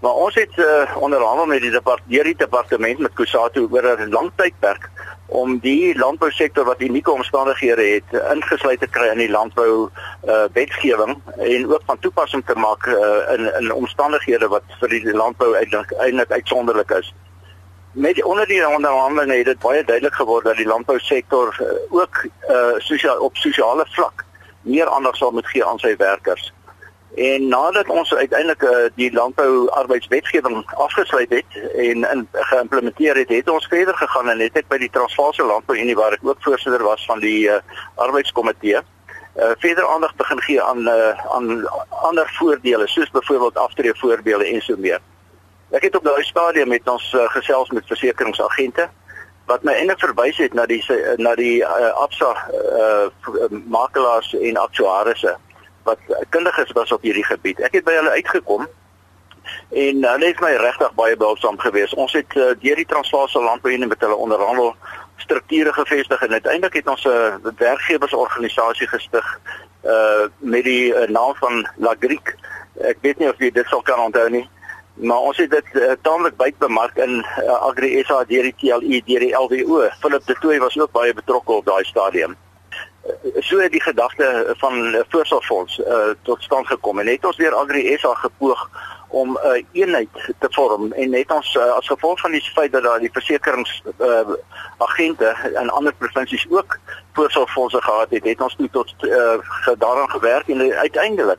Maar 0.00 0.12
ons 0.12 0.34
het 0.34 0.56
uh, 0.56 0.96
onderhandel 0.96 1.46
met 1.46 1.60
die 1.60 1.70
departement 1.70 2.24
die 2.24 2.36
departement 2.36 2.98
met 2.98 3.12
Kusatu 3.12 3.66
oor 3.70 3.84
'n 3.98 4.10
lang 4.10 4.30
tydperk 4.34 4.88
om 5.26 5.58
die 5.58 5.98
landbousektor 5.98 6.64
wat 6.64 6.80
unieke 6.80 7.10
omstandighede 7.10 7.82
het 7.82 8.22
ingesluit 8.32 8.80
te 8.80 8.86
kry 8.86 9.08
in 9.12 9.18
die 9.18 9.30
landbou 9.30 9.90
uh, 10.24 10.44
wetgewing 10.52 11.20
en 11.36 11.72
ook 11.72 11.82
van 11.84 11.98
toepassing 11.98 12.46
te 12.46 12.54
maak 12.54 12.86
uh, 12.86 13.32
in 13.34 13.52
in 13.60 13.72
omstandighede 13.72 14.48
wat 14.48 14.64
vir 14.80 14.88
die 14.88 15.12
landbou 15.12 15.54
eintlik 15.56 16.32
uitsonderlik 16.32 16.90
is. 16.90 17.14
Met 17.92 18.14
die 18.14 18.26
onder 18.26 18.46
die 18.46 18.68
onderhandelinge 18.68 19.36
het 19.36 19.52
dit 19.52 19.58
baie 19.58 19.84
duidelik 19.84 20.14
geword 20.14 20.44
dat 20.44 20.56
die 20.56 20.66
landbousektor 20.66 21.56
uh, 21.60 21.66
ook 21.90 22.24
uh, 22.48 22.74
sosiaal 22.78 23.18
op 23.18 23.36
sosiale 23.36 23.86
vlak 23.88 24.24
meer 24.62 24.88
aandag 24.88 25.16
sal 25.16 25.30
moet 25.30 25.46
gee 25.46 25.64
aan 25.64 25.78
sy 25.78 25.96
werkers. 25.96 26.52
En 27.14 27.48
nadat 27.48 27.88
ons 27.88 28.14
uiteindelik 28.14 28.62
uh, 28.62 28.70
die 28.94 29.12
landbou 29.12 29.68
arbeidswetgewing 29.68 30.70
afgesluit 30.70 31.30
het 31.30 31.74
en 31.74 32.04
in 32.10 32.28
geïmplementeer 32.32 33.16
het, 33.16 33.28
het 33.28 33.50
ons 33.50 33.66
verder 33.66 33.96
gegaan 33.96 34.28
en 34.28 34.38
het 34.38 34.56
ek 34.56 34.68
by 34.70 34.78
die 34.78 34.90
Transvaalse 34.94 35.42
Landbou 35.42 35.78
Unie 35.78 35.96
waar 35.98 36.14
ek 36.14 36.22
ook 36.22 36.38
voorsitter 36.46 36.82
was 36.86 37.04
van 37.10 37.18
die 37.18 37.48
uh, 37.50 37.58
arbeidskomitee, 37.94 38.78
uh, 38.78 39.50
verder 39.58 39.88
aandag 39.88 40.14
begin 40.14 40.42
gee 40.46 40.62
aan 40.62 40.86
uh, 40.86 41.34
aan 41.34 41.66
ander 42.06 42.30
voordele 42.38 42.86
soos 42.86 43.10
byvoorbeeld 43.10 43.58
aftreevoordele 43.58 44.46
en 44.46 44.62
so 44.62 44.78
meer. 44.78 45.02
Ek 45.74 45.82
het 45.82 45.98
op 45.98 46.06
daai 46.06 46.22
stadium 46.24 46.70
met 46.70 46.86
ons 46.88 47.12
uh, 47.12 47.26
gesels 47.34 47.74
met 47.74 47.90
versekeringsagente 47.90 48.86
wat 49.50 49.66
my 49.66 49.74
eintlik 49.74 49.98
verwys 49.98 50.38
het 50.38 50.54
na 50.54 50.62
die 50.70 50.82
na 51.18 51.34
die 51.34 51.58
uh, 51.66 51.90
Absa 51.98 52.36
uh, 52.54 53.50
makelaars 53.66 54.36
en 54.38 54.62
aktuarisse 54.62 55.34
wat 55.90 56.26
kundiges 56.34 56.72
was 56.78 56.92
op 56.94 57.02
hierdie 57.06 57.26
gebied. 57.26 57.60
Ek 57.66 57.78
het 57.78 57.84
by 57.84 57.96
hulle 57.98 58.16
uitgekom 58.18 58.66
en 59.70 60.04
hulle 60.04 60.26
het 60.26 60.40
my 60.42 60.52
regtig 60.62 60.94
baie 60.98 61.16
behulpsaam 61.16 61.58
gewees. 61.58 61.94
Ons 61.94 62.14
het 62.18 62.36
uh, 62.36 62.52
deur 62.62 62.78
die 62.82 62.88
Transvaalse 62.90 63.42
Landbouunie 63.42 63.88
met 63.90 64.02
hulle 64.04 64.18
onderhandel 64.26 64.74
strukture 65.22 65.72
gevestig 65.72 66.22
en 66.22 66.32
uiteindelik 66.38 66.80
het 66.80 66.88
ons 66.88 67.04
'n 67.04 67.08
uh, 67.08 67.52
werkgewersorganisasie 67.58 68.88
gestig 68.88 69.26
uh 69.84 70.28
met 70.38 70.64
die 70.64 70.92
uh, 70.92 71.08
naam 71.08 71.34
van 71.34 71.68
Lagriek. 71.76 72.36
Ek 72.80 72.98
weet 73.00 73.18
nie 73.18 73.28
of 73.28 73.38
jy 73.38 73.50
dit 73.50 73.66
sal 73.66 73.82
kan 73.82 73.98
onthou 73.98 74.28
nie. 74.30 74.48
Maar 74.94 75.18
ons 75.18 75.36
het 75.36 75.50
dit 75.50 75.68
uh, 75.72 75.92
taamlik 76.02 76.36
buitbemark 76.36 76.96
in 76.96 77.24
uh, 77.24 77.52
Agri 77.68 78.02
SA 78.04 78.24
deur 78.28 78.42
die 78.42 78.54
TLU 78.60 79.00
deur 79.06 79.24
die 79.24 79.34
LWO. 79.36 79.88
Philip 80.00 80.26
de 80.26 80.36
Tooy 80.40 80.58
was 80.60 80.78
ook 80.78 80.92
baie 80.92 81.14
betrokke 81.14 81.52
op 81.52 81.64
daai 81.64 81.84
stadium. 81.84 82.36
So 83.40 83.68
die 83.68 83.82
gedagte 83.82 84.54
van 84.58 85.04
voorsorgfonds 85.08 85.78
uh, 85.78 86.10
tot 86.22 86.42
stand 86.42 86.66
gekom 86.66 86.98
en 86.98 87.06
het 87.06 87.24
ons 87.24 87.36
deur 87.36 87.54
Agri 87.54 87.96
SA 87.98 88.14
gepoog 88.14 88.68
om 89.08 89.38
'n 89.42 89.46
uh, 89.46 89.64
eenheid 89.72 90.08
te 90.38 90.48
vorm 90.50 90.92
en 90.92 91.10
net 91.10 91.32
ons 91.32 91.54
uh, 91.54 91.62
as 91.62 91.86
gevolg 91.86 92.20
van 92.20 92.30
die 92.30 92.42
feit 92.54 92.72
dat 92.72 92.82
daar 92.82 92.98
die 92.98 93.12
versekerings 93.12 93.82
uh, 93.98 94.20
agente 94.76 95.36
in 95.60 95.70
ander 95.70 95.94
provinsies 95.94 96.46
ook 96.50 96.78
voorsorgfondse 97.12 97.82
gehad 97.82 98.10
het, 98.10 98.24
het 98.24 98.40
ons 98.40 98.56
toe 98.56 98.70
tot 98.70 98.94
uh, 99.00 99.38
daaraan 99.78 100.10
gewerk 100.10 100.48
en 100.48 100.72
uiteindelik 100.72 101.38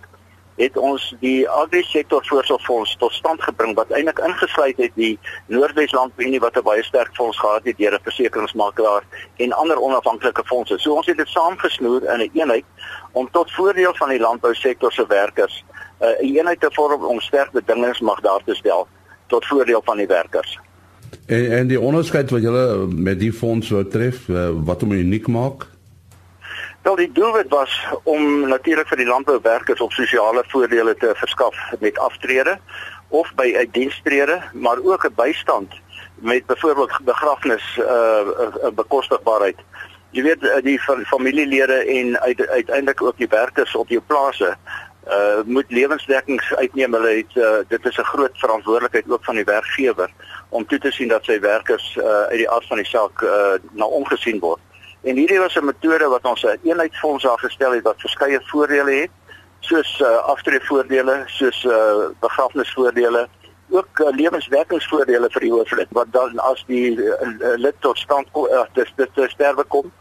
het 0.62 0.78
ons 0.78 1.16
die 1.20 1.50
agri-sektor 1.50 2.26
voorsorgfonds 2.30 2.96
tot 3.02 3.14
stand 3.14 3.42
gebring 3.42 3.74
wat 3.80 3.90
eintlik 3.90 4.20
ingesluit 4.28 4.78
het 4.78 4.94
die 4.96 5.14
Noordwesland 5.48 6.14
Unie 6.22 6.40
wat 6.40 6.58
'n 6.58 6.64
baie 6.64 6.84
sterk 6.84 7.16
fonds 7.18 7.40
gehad 7.40 7.64
het 7.64 7.78
deur 7.78 7.94
'n 7.94 8.04
versekeringsmakelaar 8.04 9.04
en 9.38 9.52
ander 9.52 9.82
onafhanklike 9.82 10.44
fondse. 10.46 10.78
So 10.78 10.94
ons 10.94 11.06
het 11.06 11.18
dit 11.18 11.28
saamgesnoer 11.28 12.04
in 12.04 12.20
'n 12.20 12.22
een 12.22 12.32
eenheid 12.34 12.66
om 13.12 13.30
tot 13.32 13.52
voordeel 13.52 13.94
van 13.96 14.10
die 14.10 14.20
landbousektor 14.20 14.92
se 14.92 15.06
werkers 15.08 15.64
'n 16.00 16.06
uh, 16.06 16.36
eenheid 16.36 16.60
te 16.60 16.70
vorm 16.72 17.04
om 17.04 17.20
sterk 17.20 17.52
bedingings 17.52 18.00
mag 18.00 18.20
daar 18.20 18.42
te 18.46 18.56
stel 18.56 18.88
tot 19.28 19.46
voordeel 19.46 19.82
van 19.86 19.98
die 19.98 20.08
werkers. 20.08 20.60
En 21.26 21.52
en 21.52 21.68
die 21.68 21.80
onderskeid 21.80 22.30
wat 22.30 22.42
julle 22.42 22.88
met 22.88 23.20
die 23.20 23.34
fonds 23.34 23.70
wou 23.70 23.88
tref, 23.88 24.28
uh, 24.28 24.50
wat 24.66 24.82
hom 24.82 24.92
uniek 24.92 25.28
maak? 25.28 25.68
Wel 26.82 26.96
die 26.96 27.12
doelwit 27.12 27.50
was 27.50 27.88
om 28.04 28.48
natuurlik 28.48 28.88
vir 28.90 28.98
die 28.98 29.06
landbouwerkers 29.06 29.82
op 29.86 29.92
sosiale 29.94 30.42
voordele 30.50 30.96
te 30.98 31.12
verskaf 31.16 31.58
met 31.80 32.00
aftrede 32.02 32.58
of 33.08 33.30
by 33.38 33.54
uitdienstrede, 33.56 34.42
maar 34.54 34.82
ook 34.84 35.06
'n 35.06 35.14
bystand 35.16 35.74
met 36.16 36.46
byvoorbeeld 36.46 36.98
begrafnis 37.04 37.78
uh, 37.78 37.86
uh 37.86 38.72
bekostigbaarheid. 38.74 39.60
Jy 40.10 40.24
weet 40.24 40.64
die 40.64 40.80
familielede 41.06 41.86
en 41.86 42.20
uit, 42.20 42.48
uiteindelik 42.48 43.02
ook 43.02 43.18
die 43.18 43.28
werkers 43.28 43.76
op 43.76 43.90
jou 43.90 44.02
plase 44.02 44.58
uh 45.08 45.42
moet 45.46 45.66
lewensdekkings 45.68 46.56
uitneem. 46.56 46.94
Hulle 46.94 47.16
het 47.16 47.36
uh, 47.36 47.58
dit 47.68 47.86
is 47.86 47.98
'n 47.98 48.12
groot 48.14 48.38
verantwoordelikheid 48.38 49.12
ook 49.12 49.24
van 49.24 49.36
die 49.36 49.44
werkgewer 49.44 50.10
om 50.50 50.66
toe 50.66 50.80
te 50.80 50.92
sien 50.92 51.08
dat 51.08 51.24
sy 51.24 51.40
werkers 51.40 51.96
uh 51.96 52.06
uit 52.06 52.38
die 52.38 52.50
aard 52.50 52.68
van 52.68 52.78
die 52.78 52.86
saak 52.86 53.22
uh 53.22 53.54
na 53.72 53.86
omgesien 53.86 54.40
word. 54.40 54.60
En 55.02 55.16
hierdie 55.16 55.40
was 55.40 55.56
'n 55.56 55.66
metode 55.66 56.08
wat 56.08 56.26
ons 56.26 56.44
'n 56.44 56.60
eenheidsfonds 56.64 57.24
daar 57.24 57.40
gestel 57.40 57.72
het 57.72 57.84
wat 57.84 58.00
verskeie 58.00 58.40
voordele 58.44 58.92
het, 58.92 59.10
soos 59.60 60.00
uh, 60.00 60.16
aftreevoordele, 60.34 61.24
soos 61.26 61.64
uh, 61.64 62.10
begrafnisvoordele, 62.20 63.28
ook 63.70 64.00
uh, 64.00 64.16
lewenswerkingsvoordele 64.16 65.30
vir 65.30 65.42
die 65.42 65.52
hooflid 65.52 65.88
wat 65.90 66.08
dan 66.12 66.40
as 66.40 66.64
die 66.68 66.98
uh, 66.98 67.56
lid 67.56 67.76
tot 67.80 67.98
stand 67.98 68.28
kom, 68.32 68.48
uh, 68.52 68.66
dis 68.74 68.94
dit 68.96 69.10
te 69.14 69.28
sterwe 69.30 69.64
kom 69.64 69.92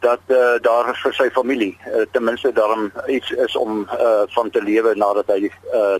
dat 0.00 0.20
uh, 0.28 0.56
daar 0.64 0.94
vir 1.02 1.14
sy 1.14 1.28
familie 1.30 1.76
uh, 1.86 2.04
ten 2.12 2.24
minste 2.24 2.52
daarom 2.52 2.90
iets 3.06 3.30
is 3.30 3.56
om 3.56 3.86
uh, 3.92 4.22
van 4.36 4.50
te 4.50 4.62
lewe 4.62 4.94
nadat 4.96 5.28
hy 5.28 5.50
uh, 5.72 5.96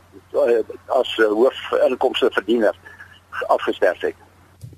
as 0.87 1.17
uh, 1.19 1.29
hoofinkomste 1.29 2.31
verdiener 2.33 2.77
afgesterf 3.49 4.01
het. 4.01 4.17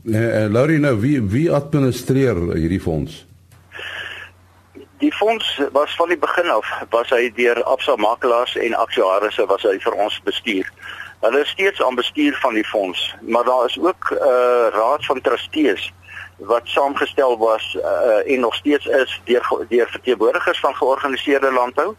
Eh 0.05 0.45
uh, 0.45 0.51
Laurie 0.51 0.79
nou 0.79 0.97
wie 1.01 1.21
wie 1.23 1.53
administreer 1.53 2.39
hierdie 2.55 2.81
fonds? 2.81 3.23
Die 4.99 5.13
fonds 5.13 5.61
was 5.73 5.95
van 5.97 6.09
die 6.09 6.19
begin 6.19 6.51
af 6.51 6.67
was 6.91 7.11
hy 7.11 7.33
deur 7.35 7.63
Absa 7.63 7.97
makelaars 7.97 8.57
en 8.57 8.75
aktuarisse 8.75 9.47
was 9.47 9.63
hy 9.63 9.79
vir 9.79 9.93
ons 9.93 10.21
bestuur. 10.25 10.69
Hulle 11.21 11.41
is 11.41 11.49
steeds 11.49 11.83
aan 11.83 11.95
bestuur 11.95 12.39
van 12.43 12.55
die 12.55 12.65
fonds, 12.65 13.15
maar 13.21 13.45
daar 13.45 13.65
is 13.67 13.79
ook 13.79 14.11
'n 14.11 14.15
uh, 14.15 14.69
raad 14.71 15.05
van 15.07 15.21
trustees 15.21 15.93
wat 16.37 16.63
saamgestel 16.65 17.39
was 17.39 17.77
uh, 17.79 18.33
en 18.33 18.41
nog 18.41 18.55
steeds 18.55 18.87
is 18.87 19.21
deur 19.25 19.67
deur 19.69 19.89
verteenwoordigers 19.91 20.61
van 20.61 20.75
georganiseerde 20.75 21.53
landbou 21.53 21.95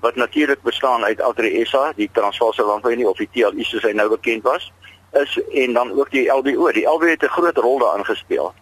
wat 0.00 0.14
natuurlik 0.14 0.62
bestaan 0.62 1.04
uit 1.04 1.20
Agri 1.20 1.64
SA, 1.64 1.92
die 1.96 2.10
Transvaalse 2.12 2.62
Landbou 2.62 2.92
Unie 2.92 3.08
of 3.08 3.16
die 3.16 3.28
TLU 3.32 3.64
soos 3.66 3.82
hy 3.82 3.92
nou 3.92 4.08
bekend 4.08 4.42
was, 4.42 4.72
is 5.18 5.38
en 5.50 5.72
dan 5.72 5.92
ook 5.92 6.10
die 6.10 6.28
LBO. 6.30 6.70
Die 6.72 6.86
LBO 6.86 7.06
het 7.06 7.22
'n 7.22 7.34
groot 7.34 7.56
rol 7.56 7.78
daarin 7.78 8.04
gespeel. 8.04 8.54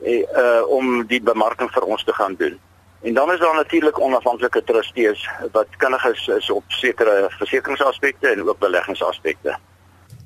Uh, 0.00 0.64
om 0.68 1.06
die 1.06 1.20
bemarking 1.20 1.68
vir 1.70 1.84
ons 1.84 2.04
te 2.04 2.12
gaan 2.12 2.34
doen. 2.38 2.54
En 3.02 3.14
dan 3.14 3.32
is 3.32 3.38
daar 3.38 3.54
natuurlik 3.54 4.00
onafhanklike 4.00 4.64
trustees 4.64 5.28
wat 5.52 5.66
kundig 5.76 6.04
is, 6.04 6.26
is 6.26 6.50
op 6.50 6.64
sekere 6.66 7.26
versekeringsaspekte 7.28 8.28
en 8.28 8.48
ook 8.48 8.58
beleggingsaspekte. 8.58 9.58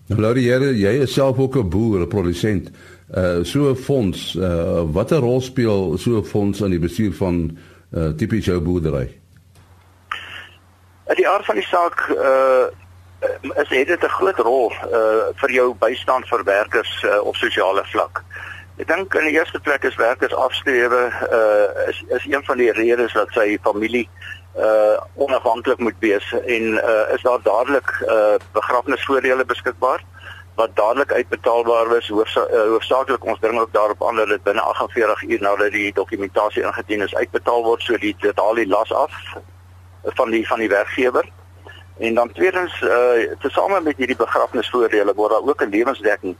Nou 0.06 0.20
Laurie, 0.20 0.46
jy 0.78 0.92
is 1.02 1.12
self 1.12 1.38
ook 1.38 1.56
'n 1.56 1.68
boer, 1.68 2.00
'n 2.00 2.08
produsent. 2.08 2.70
Uh 3.14 3.42
so 3.42 3.70
'n 3.70 3.76
fonds, 3.76 4.34
uh 4.34 4.82
watter 4.92 5.18
rol 5.18 5.40
speel 5.40 5.98
so 5.98 6.18
'n 6.18 6.24
fonds 6.24 6.60
in 6.60 6.70
die 6.70 6.78
bestuur 6.78 7.12
van 7.12 7.58
uh 7.94 8.08
tipies 8.08 8.44
jou 8.44 8.60
boerdery? 8.60 9.18
In 11.06 11.16
die 11.16 11.28
aard 11.28 11.44
van 11.44 11.54
die 11.54 11.66
saak 11.66 12.08
uh 12.10 12.66
is 13.54 13.68
dit 13.68 14.02
'n 14.02 14.08
groot 14.08 14.38
rol 14.38 14.72
uh 14.72 15.34
vir 15.34 15.50
jou 15.50 15.74
bystand 15.78 16.28
vir 16.28 16.44
werkers 16.44 17.02
uh, 17.02 17.26
op 17.26 17.36
sosiale 17.36 17.84
vlak. 17.84 18.24
Ek 18.74 18.88
dink 18.90 19.14
in 19.14 19.28
die 19.28 19.36
eerste 19.36 19.60
plek 19.62 19.84
is 19.86 19.94
werkers 19.94 20.34
afstrewe 20.34 21.02
uh 21.30 21.88
is 21.90 22.00
is 22.16 22.24
een 22.26 22.42
van 22.44 22.58
die 22.58 22.72
redes 22.74 23.12
dat 23.14 23.30
sy 23.30 23.58
familie 23.62 24.08
uh 24.58 24.96
onafhanklik 25.14 25.78
moet 25.78 26.00
wees 26.02 26.26
en 26.32 26.64
uh 26.80 27.14
is 27.14 27.22
daar 27.22 27.42
dadelik 27.42 27.92
uh 28.02 28.34
begrafnisvoordele 28.56 29.44
beskikbaar 29.44 30.02
wat 30.54 30.74
dadelik 30.74 31.12
uitbetaalbaar 31.12 31.96
is? 31.96 32.08
Hoofsa 32.08 32.46
uh, 32.50 32.66
hoofsaaklik 32.74 33.24
ons 33.24 33.38
dring 33.40 33.60
ook 33.60 33.72
daarop 33.72 34.02
aan 34.06 34.16
dat 34.16 34.28
dit 34.28 34.42
binne 34.42 34.60
48 34.60 35.22
uur 35.22 35.40
nadat 35.40 35.70
die 35.70 35.92
dokumentasie 35.92 36.62
ingedien 36.62 37.06
is 37.06 37.14
uitbetaal 37.14 37.62
word 37.62 37.82
so 37.82 37.98
die 37.98 38.14
dit 38.26 38.38
haal 38.38 38.54
die 38.54 38.66
las 38.66 38.92
af 38.92 39.14
van 40.18 40.30
die 40.30 40.46
van 40.46 40.58
die 40.58 40.68
werkgewer. 40.68 41.30
En 41.98 42.14
dan 42.14 42.32
tweedens 42.32 42.82
uh 42.82 43.38
tesame 43.38 43.80
met 43.80 43.96
hierdie 43.96 44.18
begrafnisvoordele 44.18 45.14
word 45.14 45.30
daar 45.30 45.46
ook 45.50 45.62
'n 45.62 45.74
lewensdekking 45.78 46.36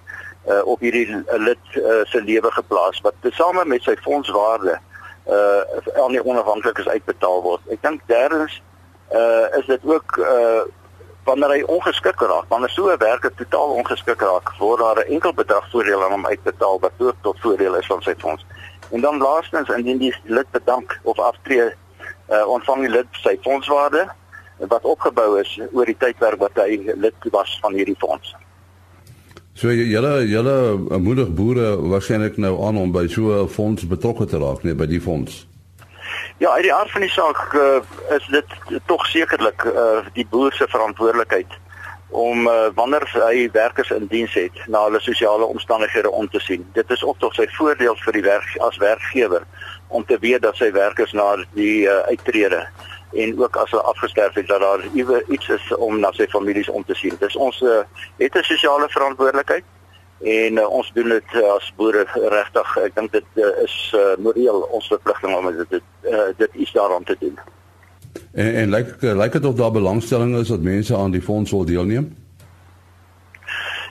uh, 0.47 0.67
op 0.67 0.81
hierdie 0.81 1.07
lid 1.39 1.77
uh, 1.77 2.03
se 2.05 2.23
lewe 2.23 2.51
geplaas 2.53 3.01
wat 3.01 3.15
tesame 3.21 3.65
met 3.65 3.83
sy 3.83 3.97
fondswaarde 4.03 4.79
uh 5.25 5.63
aan 5.97 6.13
die 6.13 6.25
onafhanklikes 6.25 6.89
uitbetaal 6.89 7.43
word. 7.43 7.61
Ek 7.73 7.81
dink 7.83 8.03
derdens 8.07 8.59
uh 9.13 9.47
is 9.59 9.67
dit 9.67 9.85
ook 9.89 10.19
uh 10.21 10.65
wanneer 11.25 11.55
hy 11.55 11.63
ongeskik 11.73 12.21
raak, 12.21 12.51
wanneer 12.53 12.69
so 12.69 12.93
'n 12.93 13.01
werker 13.01 13.33
totaal 13.35 13.73
ongeskik 13.81 14.21
raak, 14.21 14.53
word 14.59 14.81
daar 14.81 15.01
'n 15.01 15.13
enkel 15.17 15.33
bedrag 15.33 15.71
voordeel 15.71 16.05
aan 16.05 16.11
hom 16.11 16.27
uitbetaal 16.27 16.81
wat 16.81 16.93
ook 16.99 17.17
tot 17.23 17.41
voordeel 17.41 17.75
is 17.81 17.87
van 17.87 18.03
sy 18.03 18.15
fonds. 18.19 18.45
En 18.91 19.01
dan 19.01 19.19
laastens 19.19 19.69
indien 19.69 19.99
die 19.99 20.15
lid 20.25 20.51
bedank 20.51 21.01
of 21.03 21.19
aftree 21.19 21.73
uh 22.29 22.47
ontvang 22.47 22.81
die 22.81 22.95
lid 23.01 23.09
sy 23.11 23.39
fondswaarde 23.43 24.09
wat 24.59 24.85
opgebou 24.85 25.41
is 25.41 25.61
oor 25.73 25.85
die 25.85 25.97
tydperk 25.99 26.39
wat 26.39 26.55
hy 26.55 26.93
lid 26.95 27.15
was 27.31 27.59
van 27.61 27.73
hierdie 27.73 27.99
fonds. 27.99 28.35
So 29.55 29.71
julle 29.71 30.27
julle 30.27 30.99
moedig 30.99 31.29
boere 31.35 31.77
waarskynlik 31.79 32.37
nou 32.43 32.57
aan 32.67 32.77
om 32.77 32.93
by 32.93 33.07
so 33.07 33.43
'n 33.43 33.49
fonds 33.49 33.87
betrokke 33.87 34.27
te 34.27 34.39
raak, 34.39 34.63
nee, 34.63 34.75
by 34.75 34.87
die 34.87 35.01
fonds. 35.01 35.47
Ja, 36.39 36.51
uit 36.51 36.63
die 36.63 36.75
aard 36.75 36.91
van 36.91 37.01
die 37.01 37.11
saak 37.11 37.55
uh, 37.55 37.79
is 38.17 38.27
dit 38.31 38.51
tog 38.87 39.07
sekerlik 39.07 39.65
uh, 39.65 40.03
die 40.13 40.27
boer 40.31 40.53
se 40.53 40.67
verantwoordelikheid 40.69 41.53
om 42.09 42.47
uh, 42.47 42.67
wanneer 42.75 43.07
hy 43.13 43.51
werkers 43.53 43.91
in 43.91 44.07
diens 44.07 44.35
het 44.35 44.59
na 44.67 44.83
hulle 44.85 45.01
sosiale 45.01 45.45
omstandighede 45.45 46.11
om 46.11 46.29
te 46.29 46.41
sien. 46.41 46.67
Dit 46.73 46.91
is 46.91 47.05
ook 47.05 47.19
tog 47.19 47.35
sy 47.35 47.47
voordeel 47.55 47.95
vir 47.97 48.13
die 48.13 48.27
werk 48.27 48.57
as 48.59 48.77
werkgewer 48.77 49.47
om 49.89 50.05
te 50.05 50.19
weet 50.19 50.43
dat 50.43 50.59
sy 50.59 50.73
werkers 50.73 51.13
na 51.13 51.37
die 51.55 51.87
uh, 51.87 52.03
uittrede 52.11 52.67
en 53.15 53.39
ook 53.41 53.57
as 53.57 53.71
hulle 53.71 53.83
afgesterf 53.83 54.35
het 54.35 54.47
dat 54.47 54.61
daar 54.61 54.87
iets 55.29 55.49
is 55.49 55.75
om 55.77 56.01
na 56.01 56.13
sy 56.13 56.27
families 56.27 56.69
om 56.69 56.85
te 56.85 56.95
sien. 56.95 57.17
Dis 57.19 57.37
ons 57.37 57.61
uh, 57.61 57.81
het 58.17 58.35
'n 58.35 58.43
sosiale 58.43 58.89
verantwoordelikheid 58.89 59.65
en 60.21 60.57
uh, 60.57 60.69
ons 60.69 60.91
doen 60.95 61.09
dit 61.09 61.35
uh, 61.35 61.53
as 61.53 61.73
boere 61.77 62.07
regtig. 62.15 62.77
Ek 62.77 62.95
dink 62.95 63.13
dit 63.13 63.25
uh, 63.35 63.51
is 63.63 63.95
uh, 63.97 64.17
moreel 64.19 64.61
ons 64.71 64.87
verpligting 64.87 65.37
om 65.37 65.51
dit 65.69 65.83
uh, 66.03 66.29
dit 66.37 66.55
iets 66.55 66.73
daaraan 66.73 67.05
te 67.05 67.17
doen. 67.21 67.39
En 68.33 68.55
en 68.55 68.71
lyk 68.71 68.87
like, 68.87 69.17
lyk 69.17 69.33
dit 69.33 69.45
of 69.45 69.55
daar 69.55 69.71
belangstelling 69.71 70.37
is 70.37 70.49
dat 70.49 70.61
mense 70.61 70.97
aan 70.97 71.11
die 71.11 71.23
fonds 71.23 71.51
wil 71.51 71.65
deelneem? 71.65 72.17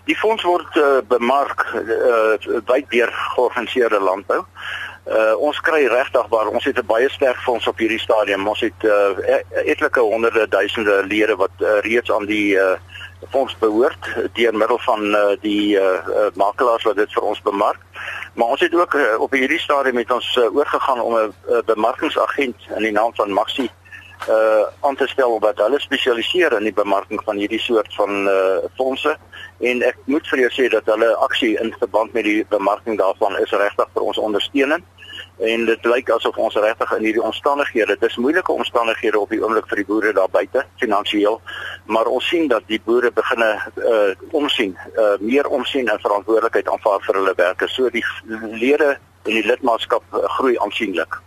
Die 0.04 0.16
fonds 0.16 0.44
word 0.44 0.76
uh, 0.76 1.00
bemark 1.08 1.64
uh, 1.74 2.60
wyd 2.68 2.90
deur 2.90 3.12
georganiseerde 3.36 4.00
landbou. 4.00 4.44
Uh, 5.04 5.34
ons 5.36 5.58
kry 5.60 5.82
regtig 5.92 6.28
waar 6.32 6.48
ons 6.48 6.64
het 6.64 6.78
'n 6.80 6.86
baie 6.86 7.10
sterk 7.10 7.38
fonds 7.44 7.68
op 7.68 7.78
hierdie 7.78 8.00
stadium. 8.00 8.48
Ons 8.48 8.60
het 8.60 8.84
uh, 8.84 9.12
etlike 9.66 10.00
honderde 10.00 10.48
duisende 10.48 11.04
lede 11.08 11.36
wat 11.36 11.52
uh, 11.60 11.80
reeds 11.80 12.12
aan 12.12 12.26
die 12.26 12.56
uh, 12.56 12.78
fonds 13.30 13.58
behoort 13.60 14.08
deur 14.34 14.56
middel 14.56 14.80
van 14.80 15.04
uh, 15.16 15.36
die 15.42 15.76
uh, 15.76 15.84
uh, 16.08 16.28
makelaars 16.34 16.84
wat 16.84 16.96
dit 16.96 17.14
vir 17.14 17.24
ons 17.24 17.42
bemark. 17.42 17.80
Maar 18.34 18.48
ons 18.48 18.60
het 18.60 18.76
ook 18.76 18.94
uh, 18.94 19.20
op 19.20 19.32
hierdie 19.32 19.60
stadium 19.60 19.96
met 19.96 20.12
ons 20.12 20.36
uh, 20.36 20.56
oorgegaan 20.56 21.02
om 21.02 21.14
'n 21.18 21.34
uh, 21.50 21.60
bemarkingsagent 21.66 22.56
in 22.76 22.84
die 22.84 22.92
naam 22.92 23.12
van 23.16 23.34
Maxi 23.34 23.70
uh 24.30 24.64
aan 24.80 24.96
te 24.96 25.08
stel 25.08 25.40
wat 25.40 25.58
hulle 25.58 25.80
spesialiseer 25.80 26.54
in 26.58 26.64
die 26.64 26.74
bemarking 26.74 27.20
van 27.26 27.38
hierdie 27.38 27.60
soort 27.60 27.94
van 27.96 28.28
uh 28.28 28.58
fondse 28.76 29.18
en 29.60 29.82
ek 29.84 29.98
moet 30.06 30.28
vir 30.32 30.40
jou 30.40 30.52
sê 30.56 30.70
dat 30.72 30.88
hulle 30.88 31.10
aksie 31.26 31.58
in 31.60 31.74
verband 31.80 32.14
met 32.14 32.24
die 32.24 32.46
bemarking 32.50 32.98
daarvan 33.00 33.36
is 33.42 33.52
regtig 33.52 33.90
vir 33.94 34.04
ons 34.04 34.18
ondersteunend 34.18 34.86
en 35.44 35.66
dit 35.68 35.86
lyk 35.86 36.10
asof 36.16 36.38
ons 36.40 36.56
regtig 36.56 36.92
in 36.98 37.08
hierdie 37.08 37.24
omstandighede, 37.24 37.98
dit 38.00 38.10
is 38.10 38.20
moeilike 38.22 38.52
omstandighede 38.52 39.20
op 39.20 39.34
die 39.34 39.42
oomblik 39.44 39.68
vir 39.72 39.82
die 39.82 39.88
boere 39.90 40.14
daar 40.16 40.32
buite 40.32 40.64
finansiëel, 40.82 41.40
maar 41.92 42.08
ons 42.12 42.28
sien 42.32 42.48
dat 42.52 42.64
die 42.72 42.80
boere 42.86 43.12
beginne 43.12 43.52
uh 43.84 44.14
omsien, 44.32 44.76
uh 44.96 45.14
meer 45.20 45.48
omsien 45.48 45.90
en 45.92 46.02
verantwoordelikheid 46.06 46.70
aanvaar 46.72 47.04
vir 47.08 47.20
hulle 47.20 47.36
werkers. 47.38 47.76
So 47.76 47.90
die 47.92 48.06
lede 48.56 48.96
en 48.96 49.34
die 49.34 49.46
lidmaatskap 49.46 50.04
uh, 50.14 50.24
groei 50.38 50.56
aansienlik. 50.64 51.20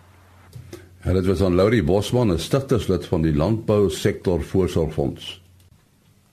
En 1.06 1.14
dit 1.14 1.26
was 1.26 1.42
aan 1.42 1.54
Laurie 1.54 1.84
Bosman, 1.84 2.32
'n 2.32 2.38
stigterslid 2.38 3.06
van 3.06 3.22
die 3.22 3.34
Landbou 3.34 3.90
Sektor 3.90 4.42
Voorsorgfonds. 4.42 5.40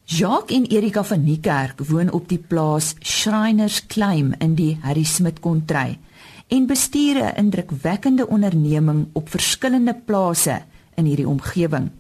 Jacques 0.06 0.58
en 0.58 0.66
Erika 0.66 1.04
van 1.04 1.24
Niekerk 1.24 1.80
woon 1.88 2.12
op 2.12 2.28
die 2.30 2.42
plaas 2.48 2.96
Shriners 3.00 3.86
Claim 3.88 4.34
in 4.40 4.56
die 4.56 4.78
Harry 4.82 5.04
Smit 5.04 5.40
kontry 5.40 6.00
en 6.48 6.68
bestuur 6.68 7.16
'n 7.24 7.36
indrukwekkende 7.36 8.28
onderneming 8.28 9.08
op 9.14 9.30
verskillende 9.30 9.96
plase 10.06 10.62
in 10.96 11.06
hierdie 11.06 11.28
omgewing. 11.28 11.92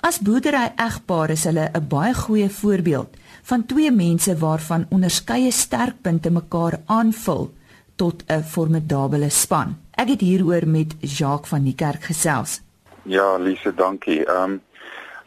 As 0.00 0.18
boerdery 0.18 0.72
egpaar 0.76 1.30
is 1.30 1.44
hulle 1.44 1.70
'n 1.72 1.88
baie 1.88 2.14
goeie 2.14 2.50
voorbeeld 2.50 3.16
van 3.42 3.66
twee 3.66 3.90
mense 3.90 4.38
waarvan 4.38 4.86
onderskeie 4.90 5.50
sterkpunte 5.50 6.30
mekaar 6.30 6.80
aanvul 6.86 7.52
tot 7.96 8.24
'n 8.26 8.42
formidabele 8.42 9.30
span. 9.30 9.76
Ek 9.90 10.08
het 10.08 10.20
hieroor 10.20 10.66
met 10.66 10.94
Jacques 11.00 11.48
van 11.48 11.64
die 11.64 11.74
kerk 11.74 12.02
gesels. 12.02 12.60
Ja, 13.02 13.36
Lise, 13.36 13.74
dankie. 13.74 14.24
Ehm 14.26 14.50
um, 14.50 14.62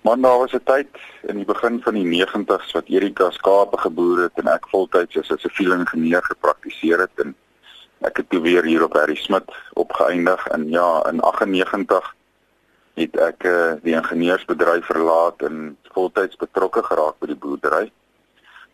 man, 0.02 0.22
daar 0.22 0.38
was 0.38 0.54
'n 0.54 0.63
tyd 0.63 0.88
in 1.28 1.36
die 1.36 1.46
begin 1.46 1.82
van 1.82 1.93
die 1.93 2.06
90's 2.06 2.72
wat 2.72 2.88
Erika 2.88 3.32
skape 3.32 3.78
geboer 3.78 4.22
het 4.22 4.32
en 4.36 4.48
ek 4.48 4.67
voltyds 4.67 5.17
as 5.17 5.30
'n 5.30 5.38
siviele 5.38 5.76
ingenieur 5.78 6.24
gepraktiseer 6.24 7.00
het 7.00 7.15
en 7.15 7.36
ek 8.05 8.17
het 8.17 8.29
toe 8.29 8.41
weer 8.41 8.63
hier 8.63 8.83
op 8.83 8.93
Harry 8.93 9.15
Smit 9.15 9.49
opgeëindig 9.73 10.47
en 10.47 10.69
ja, 10.69 11.03
in 11.10 11.19
98 11.19 12.15
het 12.97 13.17
ek 13.21 13.45
uh, 13.45 13.73
die 13.83 13.93
ingenieursbedryf 13.93 14.86
verlaat 14.86 15.41
en 15.45 15.77
voltyds 15.93 16.38
betrokke 16.41 16.83
geraak 16.83 17.19
by 17.21 17.27
die 17.27 17.38
boerdery. 17.38 17.91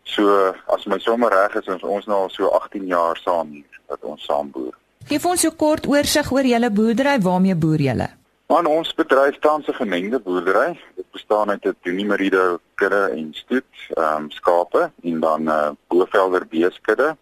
So 0.04 0.52
as 0.72 0.84
my 0.86 0.98
sommer 0.98 1.32
reg 1.32 1.56
is, 1.60 1.68
ons 1.68 2.06
nou 2.08 2.24
al 2.24 2.32
so 2.32 2.48
18 2.56 2.86
jaar 2.88 3.20
saam 3.20 3.52
hier 3.52 3.80
wat 3.88 4.04
ons 4.04 4.24
saam 4.24 4.50
boer. 4.52 4.72
Geef 5.08 5.24
ons 5.28 5.40
so 5.44 5.52
kort 5.60 5.86
oorsig 5.88 6.30
oor 6.32 6.46
julle 6.48 6.70
boerdery, 6.72 7.18
waarmee 7.20 7.56
boer 7.56 7.82
julle? 7.84 8.08
Man, 8.52 8.68
ons 8.68 8.92
bedryf 8.96 9.38
tans 9.40 9.68
'n 9.68 9.76
gemengde 9.80 10.20
boerdery. 10.20 10.78
Dit 10.96 11.10
bestaan 11.12 11.50
uit 11.50 11.64
'n 11.64 11.76
Dunimerido 11.82 12.58
kudde 12.74 13.10
en 13.16 13.28
stoet, 13.32 13.72
ehm 13.96 14.24
um, 14.24 14.30
skape 14.30 14.90
en 15.02 15.20
dan 15.20 15.42
'n 15.42 15.48
uh, 15.48 15.70
Bovelder 15.88 16.46
beeskudde. 16.46 17.16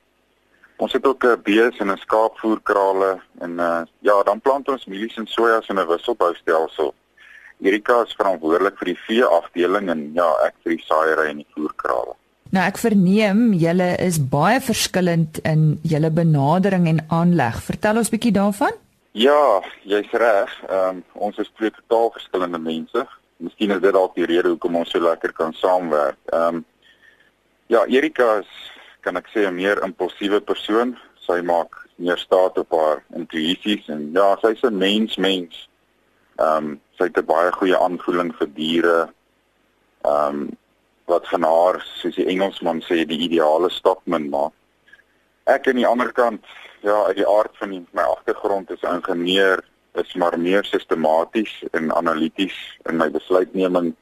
Ons 0.83 0.93
het 0.93 1.07
ook 1.07 1.25
'n 1.25 1.27
uh, 1.27 1.43
bees 1.43 1.77
en 1.79 1.91
'n 1.93 2.05
skaapvoerkrale 2.07 3.21
en 3.39 3.53
uh, 3.53 3.83
ja, 3.99 4.23
dan 4.23 4.41
plant 4.41 4.69
ons 4.69 4.87
mielies 4.87 5.17
en 5.17 5.27
sojas 5.27 5.69
in 5.69 5.79
'n 5.79 5.87
wisselboustelsel. 5.87 6.95
Erika 7.61 8.03
is 8.03 8.15
verantwoordelik 8.19 8.77
vir 8.79 8.89
die 8.91 9.01
vee 9.07 9.25
afdeling 9.25 9.91
en 9.91 10.11
ja, 10.15 10.29
ek 10.47 10.55
vir 10.63 10.77
die 10.77 10.85
saaiery 10.87 11.29
en 11.31 11.37
die 11.37 11.53
voerkrale. 11.55 12.15
Nou 12.51 12.65
ek 12.67 12.79
verneem 12.79 13.53
julle 13.53 13.97
is 13.97 14.19
baie 14.29 14.61
verskillend 14.61 15.39
in 15.39 15.79
julle 15.83 16.11
benadering 16.11 16.89
en 16.89 17.05
aanleg. 17.09 17.63
Vertel 17.63 17.97
ons 17.97 18.11
bietjie 18.11 18.33
daarvan. 18.33 18.75
Ja, 19.13 19.63
jy's 19.83 20.11
reg. 20.11 20.51
Ehm 20.69 20.89
um, 20.89 21.05
ons 21.13 21.39
is 21.39 21.53
twee 21.57 21.71
totaal 21.71 22.11
verskillende 22.11 22.59
mense. 22.59 23.07
Miskien 23.37 23.71
is 23.71 23.81
dit 23.81 23.93
dalk 23.93 24.15
die 24.15 24.27
rede 24.27 24.49
hoekom 24.49 24.77
ons 24.77 24.91
so 24.91 24.99
lekker 24.99 25.33
kan 25.33 25.53
saamwerk. 25.53 26.19
Ehm 26.33 26.57
um, 26.57 26.65
ja, 27.67 27.87
Erika 27.87 28.39
is 28.39 28.72
kan 29.03 29.17
ek 29.17 29.29
sê 29.35 29.47
'n 29.47 29.55
meer 29.55 29.83
impulsiewe 29.85 30.41
persoon. 30.41 30.97
Sy 31.27 31.41
maak 31.43 31.75
meer 31.97 32.19
staat 32.19 32.59
op 32.59 32.71
haar 32.71 33.03
intuïsies 33.15 33.89
en 33.89 34.11
ja, 34.13 34.37
sy's 34.43 34.63
'n 34.63 34.79
mens 34.79 35.17
mens. 35.17 35.69
Ehm 36.39 36.57
um, 36.57 36.81
sy 36.97 37.05
het 37.05 37.19
'n 37.19 37.27
baie 37.27 37.53
goeie 37.53 37.79
aanvoeling 37.79 38.35
vir 38.39 38.49
diere. 38.55 39.13
Ehm 40.05 40.29
um, 40.29 40.51
wat 41.07 41.29
van 41.29 41.43
haar 41.43 41.83
soos 42.01 42.15
die 42.15 42.27
Engelsman 42.27 42.81
sê 42.81 43.05
die 43.07 43.21
ideale 43.27 43.71
stokman 43.71 44.29
maak. 44.31 44.53
Ek 45.45 45.67
aan 45.69 45.81
die 45.81 45.87
ander 45.87 46.13
kant, 46.13 46.45
ja, 46.83 47.05
uit 47.05 47.17
die 47.17 47.27
aard 47.29 47.57
van 47.59 47.71
die, 47.71 47.83
my 47.93 48.03
agtergrond 48.03 48.71
is 48.71 48.83
ingenieur, 48.87 49.65
is 49.95 50.15
maar 50.15 50.39
meer 50.39 50.65
sistematies 50.65 51.65
en 51.73 51.93
analities 51.93 52.55
in 52.89 52.97
my 52.97 53.11
besluitneming. 53.11 53.93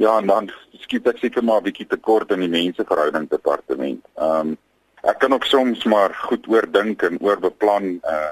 Ja, 0.00 0.16
en 0.16 0.26
dan 0.26 0.48
skiet 0.80 1.08
ek 1.10 1.18
seker 1.20 1.44
maar 1.44 1.60
'n 1.60 1.68
bietjie 1.68 1.86
tekort 1.86 2.30
in 2.32 2.40
die 2.40 2.48
menseverhouding 2.48 3.28
departement. 3.28 4.00
Ehm 4.16 4.52
um, 4.52 4.58
ek 5.02 5.18
kan 5.18 5.32
ook 5.32 5.44
soms 5.44 5.84
maar 5.84 6.14
goed 6.14 6.46
oordink 6.48 7.02
en 7.02 7.20
oorbeplan 7.20 8.00
uh 8.04 8.30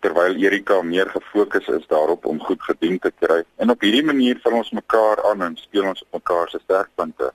terwyl 0.00 0.34
Erika 0.34 0.82
meer 0.82 1.10
gefokus 1.12 1.66
is 1.68 1.86
daarop 1.86 2.24
om 2.26 2.40
goed 2.40 2.62
gedoen 2.62 2.98
te 2.98 3.12
kry. 3.20 3.42
En 3.56 3.70
op 3.70 3.80
hierdie 3.80 4.04
manier 4.04 4.38
vul 4.42 4.56
ons 4.56 4.70
mekaar 4.70 5.22
aan 5.30 5.42
en 5.42 5.56
speel 5.56 5.84
ons 5.84 6.02
op 6.02 6.12
mekaar 6.22 6.48
se 6.48 6.58
sterkpunte. 6.62 7.32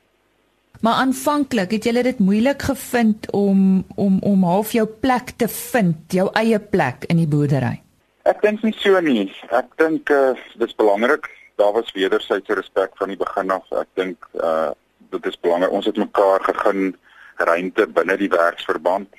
Maar 0.82 0.94
aanvanklik 1.06 1.72
het 1.72 1.86
jy 1.86 2.02
dit 2.02 2.20
moeilik 2.20 2.62
gevind 2.62 3.32
om 3.32 3.86
om 3.96 4.20
om 4.22 4.44
half 4.44 4.72
jou 4.72 4.88
plek 4.88 5.32
te 5.38 5.48
vind, 5.48 6.12
jou 6.12 6.28
eie 6.34 6.60
plek 6.60 7.06
in 7.08 7.18
die 7.24 7.30
boerdery. 7.30 7.82
Ek 8.24 8.41
dink 8.41 8.63
nie 8.63 8.76
so 8.78 9.00
nie. 9.00 9.32
Ek 9.50 9.72
dink 9.78 10.10
uh, 10.10 10.34
dit 10.58 10.68
is 10.68 10.76
belangrik. 10.76 11.30
Daar 11.56 11.72
was 11.72 11.91
wederwysige 11.91 12.54
respek 12.54 12.91
van 12.98 13.08
die 13.08 13.18
begin 13.18 13.50
af. 13.50 13.72
Ek 13.72 13.88
dink 13.94 14.28
uh 14.34 14.72
dit 15.10 15.26
is 15.26 15.39
belangrik. 15.39 15.72
Ons 15.72 15.86
het 15.86 15.98
mekaar 15.98 16.44
gegee 16.44 16.96
ruimte 17.36 17.88
binne 17.88 18.18
die 18.18 18.30
werksverband. 18.30 19.13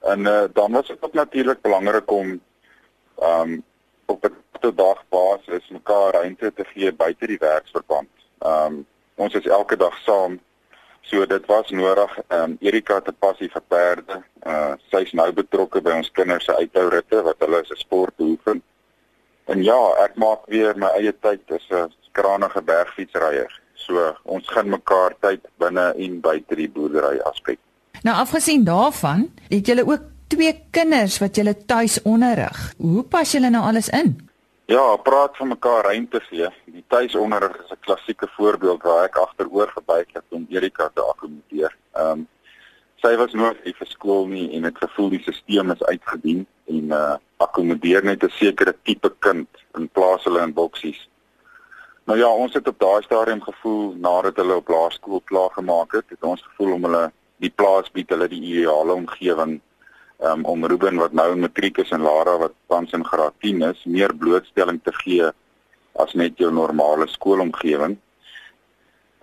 En 0.00 0.20
uh 0.20 0.44
dan 0.52 0.72
was 0.72 0.86
dit 0.86 0.96
ook 1.00 1.12
natuurlik 1.12 1.60
belangrik 1.60 2.10
om 2.10 2.40
um 3.22 3.62
op 4.06 4.24
'n 4.24 4.74
dag 4.74 5.04
basis 5.08 5.68
mekaar 5.68 6.12
ruimte 6.12 6.52
te 6.54 6.64
gee 6.64 6.92
buite 6.92 7.26
die 7.26 7.38
werksverband. 7.38 8.08
Um 8.38 8.86
ons 9.14 9.34
is 9.34 9.46
elke 9.46 9.76
dag 9.76 9.98
saam. 9.98 10.40
So 11.00 11.26
dit 11.26 11.46
was 11.46 11.70
nodig. 11.70 12.18
Um 12.28 12.56
Erika 12.60 12.94
het 12.94 13.08
'n 13.08 13.16
passie 13.18 13.50
vir 13.50 13.62
perde. 13.68 14.22
Uh 14.46 14.72
sy's 14.90 15.12
nou 15.12 15.32
betrokke 15.32 15.80
by 15.80 15.90
ons 15.90 16.10
kinders 16.10 16.44
se 16.44 16.56
uithou-ritte 16.56 17.22
wat 17.22 17.36
hulle 17.38 17.60
as 17.60 17.70
'n 17.70 17.76
sport 17.76 18.16
beoefen. 18.16 18.62
En 19.44 19.62
ja, 19.62 19.80
ek 20.04 20.16
maak 20.16 20.46
weer 20.48 20.76
my 20.80 20.88
eie 20.98 21.12
tyd 21.12 21.50
as 21.52 21.66
'n 21.70 21.92
kranige 22.12 22.62
bergfietsryer. 22.62 23.60
So 23.74 24.16
ons 24.22 24.48
gaan 24.48 24.68
mekaar 24.68 25.14
tyd 25.20 25.40
binne 25.58 25.92
en 25.98 26.20
buite 26.20 26.56
die 26.56 26.68
boerdery 26.68 27.20
aspek. 27.28 27.58
Nou 28.02 28.16
afgesien 28.16 28.64
daarvan, 28.64 29.30
het 29.48 29.66
julle 29.66 29.86
ook 29.86 30.00
twee 30.28 30.54
kinders 30.70 31.18
wat 31.18 31.36
julle 31.36 31.56
tuis 31.66 32.02
onderrig. 32.02 32.72
Hoe 32.78 33.02
pas 33.02 33.32
julle 33.32 33.50
nou 33.50 33.64
alles 33.64 33.88
in? 33.88 34.16
Ja, 34.66 34.96
praat 34.96 35.36
van 35.36 35.48
mekaar 35.48 35.84
ruimte 35.84 36.20
gee. 36.20 36.48
Die 36.64 36.84
tuisonderrig 36.88 37.56
is 37.64 37.70
'n 37.70 37.80
klassieke 37.80 38.28
voorbeeld 38.36 38.82
waar 38.82 39.04
ek 39.04 39.16
agteroor 39.16 39.68
gebuig 39.68 40.08
het 40.12 40.24
om 40.28 40.46
Erika 40.48 40.90
te 40.94 41.02
akkommodeer. 41.02 41.76
Ehm 41.92 42.10
um, 42.10 42.28
sy 42.96 43.16
was 43.16 43.32
nooit 43.32 43.64
lief 43.64 43.76
vir 43.76 43.86
skool 43.86 44.26
nie 44.26 44.56
en 44.56 44.62
het 44.62 44.78
gevoel 44.78 45.10
die 45.10 45.20
stelsel 45.20 45.72
is 45.72 45.82
uitgedien 45.82 46.46
en 46.66 46.84
uh 47.00 47.16
akkommodeer 47.44 48.04
net 48.04 48.22
'n 48.24 48.30
sekere 48.30 48.74
tipe 48.82 49.10
kind 49.18 49.48
in 49.78 49.88
plaas 49.88 50.24
hulle 50.24 50.42
in 50.42 50.52
boksies. 50.52 51.08
Nou 52.04 52.18
ja, 52.18 52.28
ons 52.28 52.54
het 52.54 52.68
op 52.68 52.78
daai 52.78 53.02
stadium 53.02 53.42
gevoel 53.42 53.94
nadat 53.96 54.36
hulle 54.36 54.56
op 54.56 54.68
laerskool 54.68 55.20
klaar 55.24 55.50
gemaak 55.50 55.92
het, 55.92 56.04
het 56.08 56.22
ons 56.22 56.42
gevoel 56.42 56.72
om 56.72 56.84
hulle 56.84 57.12
die 57.36 57.50
plaas 57.50 57.90
bied 57.92 58.10
hulle 58.12 58.28
die 58.28 58.40
ideale 58.40 58.92
omgewing 58.92 59.60
um, 60.20 60.44
om 60.44 60.66
Ruben 60.66 60.96
wat 60.96 61.12
nou 61.12 61.32
in 61.32 61.40
matriek 61.40 61.78
is 61.78 61.90
en 61.90 62.04
Lara 62.04 62.36
wat 62.38 62.52
tans 62.68 62.92
in 62.92 63.04
graad 63.04 63.34
10 63.40 63.62
is, 63.62 63.84
meer 63.84 64.14
blootstelling 64.16 64.80
te 64.84 64.92
gee 64.92 65.30
as 66.04 66.14
net 66.14 66.38
jou 66.38 66.50
normale 66.52 67.06
skoolomgewing. 67.08 67.96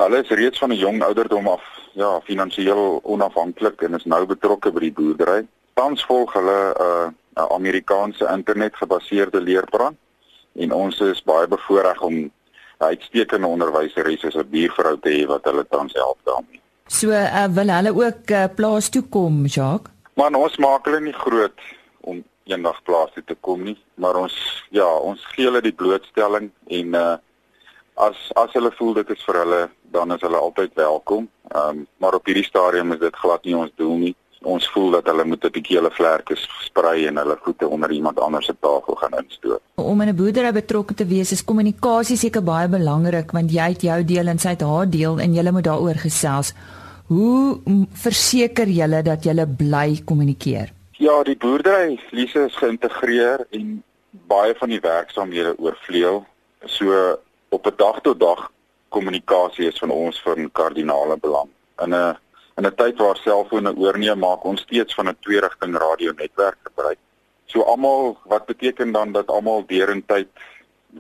Hulle 0.02 0.22
is 0.24 0.30
reeds 0.30 0.60
van 0.60 0.72
'n 0.72 0.82
jong 0.82 1.04
ouderdom 1.04 1.48
af 1.48 1.64
ja, 1.94 2.20
finansiëel 2.22 3.00
onafhanklik 3.04 3.82
en 3.82 3.94
is 3.94 4.06
nou 4.06 4.26
betrokke 4.26 4.72
by 4.72 4.80
die 4.80 4.94
boerdery. 4.94 5.48
Tans 5.74 6.06
volg 6.06 6.34
hulle 6.34 6.60
'n 6.76 7.16
uh, 7.40 7.46
Amerikaanse 7.50 8.28
internetgebaseerde 8.28 9.42
leerplan 9.42 9.98
en 10.56 10.74
ons 10.74 11.00
is 11.00 11.24
baie 11.24 11.48
bevoorreg 11.48 12.02
om 12.02 12.14
'n 12.14 12.32
uitstekende 12.78 13.48
onderwyseres 13.48 14.26
as 14.26 14.36
'n 14.36 14.50
buurvrou 14.50 15.00
te 15.00 15.10
hê 15.10 15.26
wat 15.28 15.44
hulle 15.44 15.66
tans 15.70 15.94
help 15.94 16.20
daarmee. 16.24 16.62
So 16.88 17.10
uh, 17.10 17.46
wil 17.46 17.70
hulle 17.70 17.94
ook 17.96 18.30
uh, 18.30 18.46
plaas 18.56 18.90
toe 18.90 19.04
kom, 19.10 19.46
Jacques? 19.46 19.94
Maar 20.14 20.34
ons 20.34 20.58
maak 20.58 20.86
hulle 20.86 21.00
nie 21.00 21.16
groot 21.16 21.60
om 22.02 22.24
eendag 22.44 22.84
plaas 22.84 23.12
toe 23.14 23.24
te 23.24 23.36
kom 23.40 23.64
nie, 23.64 23.78
maar 23.96 24.16
ons 24.16 24.36
ja, 24.70 24.88
ons 24.88 25.26
gee 25.34 25.46
hulle 25.46 25.62
die 25.62 25.76
blootstelling 25.76 26.52
en 26.68 26.96
uh 26.96 27.18
as 28.02 28.18
as 28.40 28.54
hulle 28.56 28.72
voel 28.78 28.94
dit 28.94 29.10
is 29.14 29.24
vir 29.28 29.38
hulle, 29.44 29.62
dan 29.94 30.14
is 30.16 30.22
hulle 30.26 30.38
altyd 30.38 30.74
welkom. 30.80 31.28
Ehm 31.52 31.70
um, 31.70 31.88
maar 31.98 32.16
op 32.18 32.26
hierdie 32.26 32.48
stadium 32.48 32.92
is 32.96 33.00
dit 33.00 33.16
glad 33.16 33.44
nie 33.46 33.58
ons 33.58 33.72
doel 33.76 33.98
nie. 33.98 34.16
Ons 34.42 34.70
voel 34.74 34.92
dat 34.92 35.06
hulle 35.06 35.26
moet 35.26 35.44
'n 35.46 35.52
bietjie 35.52 35.78
hulle 35.78 35.92
vlerke 35.92 36.36
sprei 36.36 37.06
en 37.08 37.18
hulle 37.18 37.38
voete 37.44 37.68
onder 37.68 37.92
iemand 37.92 38.20
anders 38.20 38.46
se 38.46 38.56
tafel 38.60 38.96
gaan 38.96 39.24
instoot. 39.24 39.62
Om 39.76 40.02
in 40.02 40.10
'n 40.10 40.16
boerdery 40.16 40.52
betrokke 40.52 40.94
te 40.94 41.06
wees 41.06 41.32
is 41.32 41.44
kommunikasie 41.44 42.18
seker 42.18 42.44
baie 42.44 42.68
belangrik 42.68 43.32
want 43.32 43.52
jy 43.52 43.68
het 43.70 43.82
jou 43.82 44.04
deel 44.04 44.28
en 44.28 44.40
sy 44.40 44.50
het 44.50 44.62
haar 44.62 44.90
deel 44.90 45.20
en 45.20 45.34
julle 45.34 45.52
moet 45.52 45.64
daaroor 45.64 45.96
gesels. 45.96 46.54
Hoe 47.08 47.60
verseker 47.94 48.68
julle 48.68 49.02
dat 49.04 49.24
julle 49.24 49.48
bly 49.48 50.02
kommunikeer? 50.06 50.72
Ja, 50.92 51.24
die 51.24 51.38
boerdery 51.38 52.00
Lise 52.12 52.46
is 52.46 52.56
geïntegreer 52.56 53.46
en 53.52 53.84
baie 54.12 54.56
van 54.56 54.70
die 54.70 54.80
werksaamhede 54.80 55.56
oorvleuel. 55.58 56.26
So 56.66 57.18
op 57.50 57.66
'n 57.66 57.74
dag 57.76 58.02
tot 58.02 58.20
dag 58.20 58.52
kommunikasie 58.90 59.68
is 59.68 59.80
van 59.80 59.90
ons 59.90 60.22
van 60.22 60.52
kardinale 60.52 61.18
belang. 61.18 61.50
In 61.84 61.94
'n 61.94 62.18
in 62.58 62.66
'n 62.66 62.76
tyd 62.76 62.98
waar 62.98 63.18
selfone 63.18 63.76
oorneem, 63.76 64.20
maak 64.20 64.44
ons 64.44 64.62
steeds 64.62 64.94
van 64.94 65.08
'n 65.08 65.18
twee-rigting 65.20 65.78
radionetwerk 65.78 66.58
gebruik. 66.64 66.98
So 67.46 67.62
almal, 67.62 68.18
wat 68.24 68.46
beteken 68.46 68.92
dan 68.92 69.12
dat 69.12 69.28
almal 69.28 69.64
deurentyd 69.68 70.28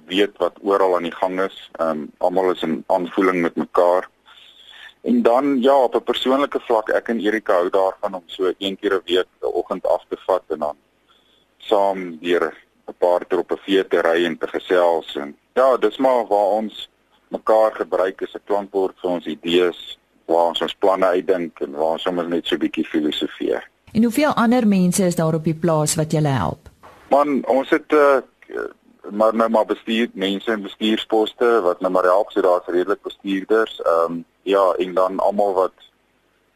weet 0.06 0.38
wat 0.38 0.58
oral 0.62 0.96
aan 0.96 1.04
die 1.04 1.16
gang 1.16 1.42
is. 1.42 1.70
Ehm 1.80 1.90
um, 1.90 2.12
almal 2.18 2.52
is 2.52 2.62
in 2.62 2.84
aanvoeling 2.88 3.42
met 3.42 3.56
mekaar. 3.56 4.10
En 5.02 5.22
dan 5.22 5.62
ja, 5.62 5.76
op 5.76 5.96
'n 5.96 6.04
persoonlike 6.04 6.60
vlak, 6.60 6.90
ek 6.90 7.08
en 7.08 7.20
Erika 7.20 7.54
hou 7.54 7.70
daarvan 7.70 8.14
om 8.14 8.24
so 8.26 8.54
een 8.58 8.78
keer 8.78 8.94
'n 8.94 9.02
week 9.06 9.28
'n 9.42 9.46
oggend 9.46 9.88
af 9.88 10.04
te 10.10 10.18
vat 10.26 10.44
en 10.48 10.60
dan 10.60 10.78
saam 11.58 12.18
deur 12.20 12.54
'n 12.88 12.96
paar 12.98 13.26
keer 13.26 13.40
op 13.40 13.52
'n 13.52 13.64
vee 13.66 13.88
te 13.88 14.02
ry 14.02 14.26
en 14.26 14.38
te 14.38 14.48
gesels 14.48 15.16
en 15.16 15.38
ja, 15.54 15.78
dis 15.78 15.98
maar 15.98 16.28
waar 16.28 16.52
ons 16.62 16.90
mekaar 17.28 17.72
gebruik 17.76 18.22
as 18.22 18.36
'n 18.36 18.46
klankbord 18.46 18.96
vir 19.02 19.10
ons 19.10 19.26
idees, 19.26 19.98
waar 20.32 20.52
ons 20.54 20.62
ons 20.62 20.76
planne 20.80 21.06
uitdink 21.06 21.60
en 21.60 21.72
waar 21.72 21.98
ons 21.98 22.02
sommer 22.02 22.28
net 22.28 22.48
so 22.48 22.56
'n 22.56 22.60
bietjie 22.60 22.86
filosofeer. 22.86 23.68
En 23.94 24.04
hoeveel 24.04 24.34
ander 24.34 24.68
mense 24.68 25.04
is 25.04 25.16
daar 25.16 25.36
op 25.36 25.44
die 25.44 25.56
plaas 25.56 25.96
wat 25.96 26.12
julle 26.12 26.32
help? 26.32 26.70
Man, 27.10 27.46
ons 27.46 27.70
het 27.70 27.92
uh, 27.94 28.22
maar 29.10 29.36
nou 29.36 29.50
maar 29.50 29.66
bestuur 29.66 30.10
mense 30.14 30.52
in 30.52 30.62
bestuursposte 30.62 31.62
wat 31.62 31.80
nou 31.82 31.92
maar 31.92 32.04
help, 32.04 32.32
so 32.32 32.42
daar's 32.42 32.68
redelik 32.68 33.02
bestuurders. 33.02 33.82
Ehm 33.82 34.12
um, 34.12 34.26
ja, 34.44 34.74
en 34.78 34.94
dan 34.94 35.20
almal 35.20 35.54
wat 35.54 35.74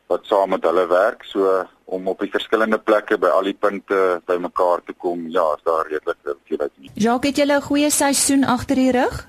wat 0.08 0.26
saam 0.26 0.50
met 0.50 0.64
hulle 0.64 0.88
werk, 0.88 1.24
so 1.24 1.66
om 1.86 2.08
op 2.08 2.20
die 2.20 2.30
verskillende 2.30 2.78
plekke 2.78 3.18
by 3.18 3.28
al 3.28 3.44
die 3.50 3.58
punte 3.60 4.22
bymekaar 4.26 4.82
te 4.86 4.94
kom. 4.94 5.30
Ja, 5.30 5.46
is 5.58 5.64
daar 5.64 5.88
redelik 5.90 6.18
veel 6.46 6.68
nie. 6.76 6.92
Jacques, 6.94 7.30
het 7.30 7.38
julle 7.38 7.58
'n 7.58 7.62
goeie 7.62 7.90
seisoen 7.90 8.44
agter 8.44 8.76
die 8.76 8.92
rug? 8.92 9.28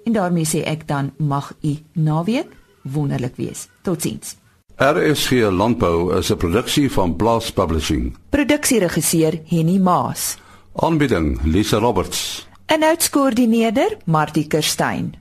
En 0.03 0.11
daarmee 0.11 0.45
sê 0.45 0.63
ek 0.63 0.87
dan 0.87 1.13
mag 1.17 1.53
u 1.61 1.77
naweek 1.93 2.47
wonderlik 2.81 3.35
wees. 3.35 3.67
Totsiens. 3.81 4.35
RSG 4.75 5.31
Landbou 5.31 6.17
is 6.17 6.31
'n 6.31 6.37
produksie 6.37 6.91
van 6.91 7.15
Blast 7.15 7.53
Publishing. 7.53 8.17
Produksieregisseur 8.29 9.39
Henny 9.45 9.77
Maas. 9.77 10.37
Aanbieding 10.75 11.39
Lisa 11.43 11.77
Roberts. 11.77 12.47
En 12.65 12.83
uitskoördineerder 12.83 13.97
Martie 14.05 14.47
Kerstyn. 14.47 15.13